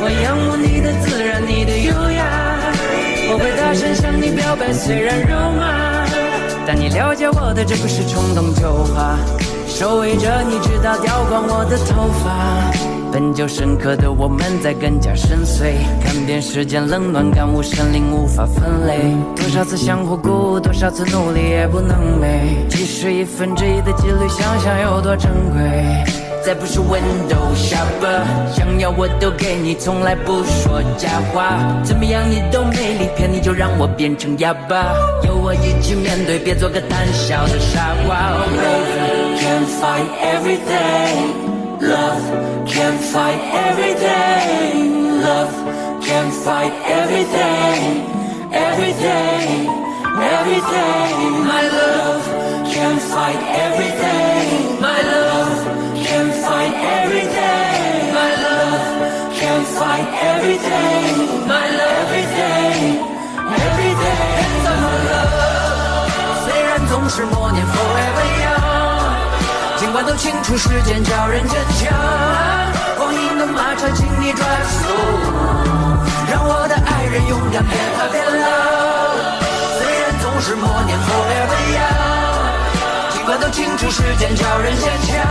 [0.00, 2.24] 我仰慕你的自然，你的优雅。
[3.30, 6.06] 我会大声向你表白，虽然肉麻，
[6.66, 9.18] 但你了解我的，这不是冲动就话。
[9.66, 12.97] 守卫着你，直到掉光我的头发。
[13.12, 15.72] 本就深刻的我们，在更加深邃。
[16.02, 19.14] 看遍世间冷暖，感悟生灵无法分类。
[19.36, 22.66] 多少次相互鼓舞，多少次努力也不能美。
[22.68, 26.04] 即使一分之一的几率，想想有多珍贵。
[26.44, 28.22] 再不是 window shopper，
[28.54, 31.58] 想要我都给你，从来不说假话。
[31.82, 34.94] 怎么样你都没理，骗你就让我变成哑巴。
[35.24, 38.32] 有我一起面对，别做个胆小的傻瓜。
[38.56, 41.47] Love can fight everything.
[41.81, 42.23] Love
[42.67, 45.21] can fight everything.
[45.21, 45.53] Love
[46.01, 48.07] can fight everything.
[48.53, 49.67] Everything,
[50.37, 51.13] everything.
[51.51, 52.23] My love
[52.73, 54.79] can fight everything.
[54.79, 55.57] My love
[56.07, 58.13] can fight everything.
[58.19, 58.85] My love
[59.39, 61.47] can fight everything.
[61.47, 62.79] My love, everything,
[63.67, 64.19] everything.
[64.39, 65.43] Hands on my love.
[66.45, 68.56] 虽然总是默念 forever young，
[69.88, 71.88] 尽管都清楚时间教人坚强
[72.98, 78.44] 光阴的马车请你 drive slow 让我的爱人勇敢别怕变老
[79.78, 85.24] 虽然总是默念 forever young 尽管都清楚时间教人坚强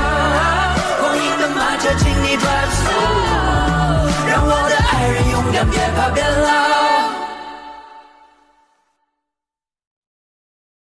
[1.02, 7.07] 光阴的马车请你 drive slow 让我的爱人勇敢别怕变老。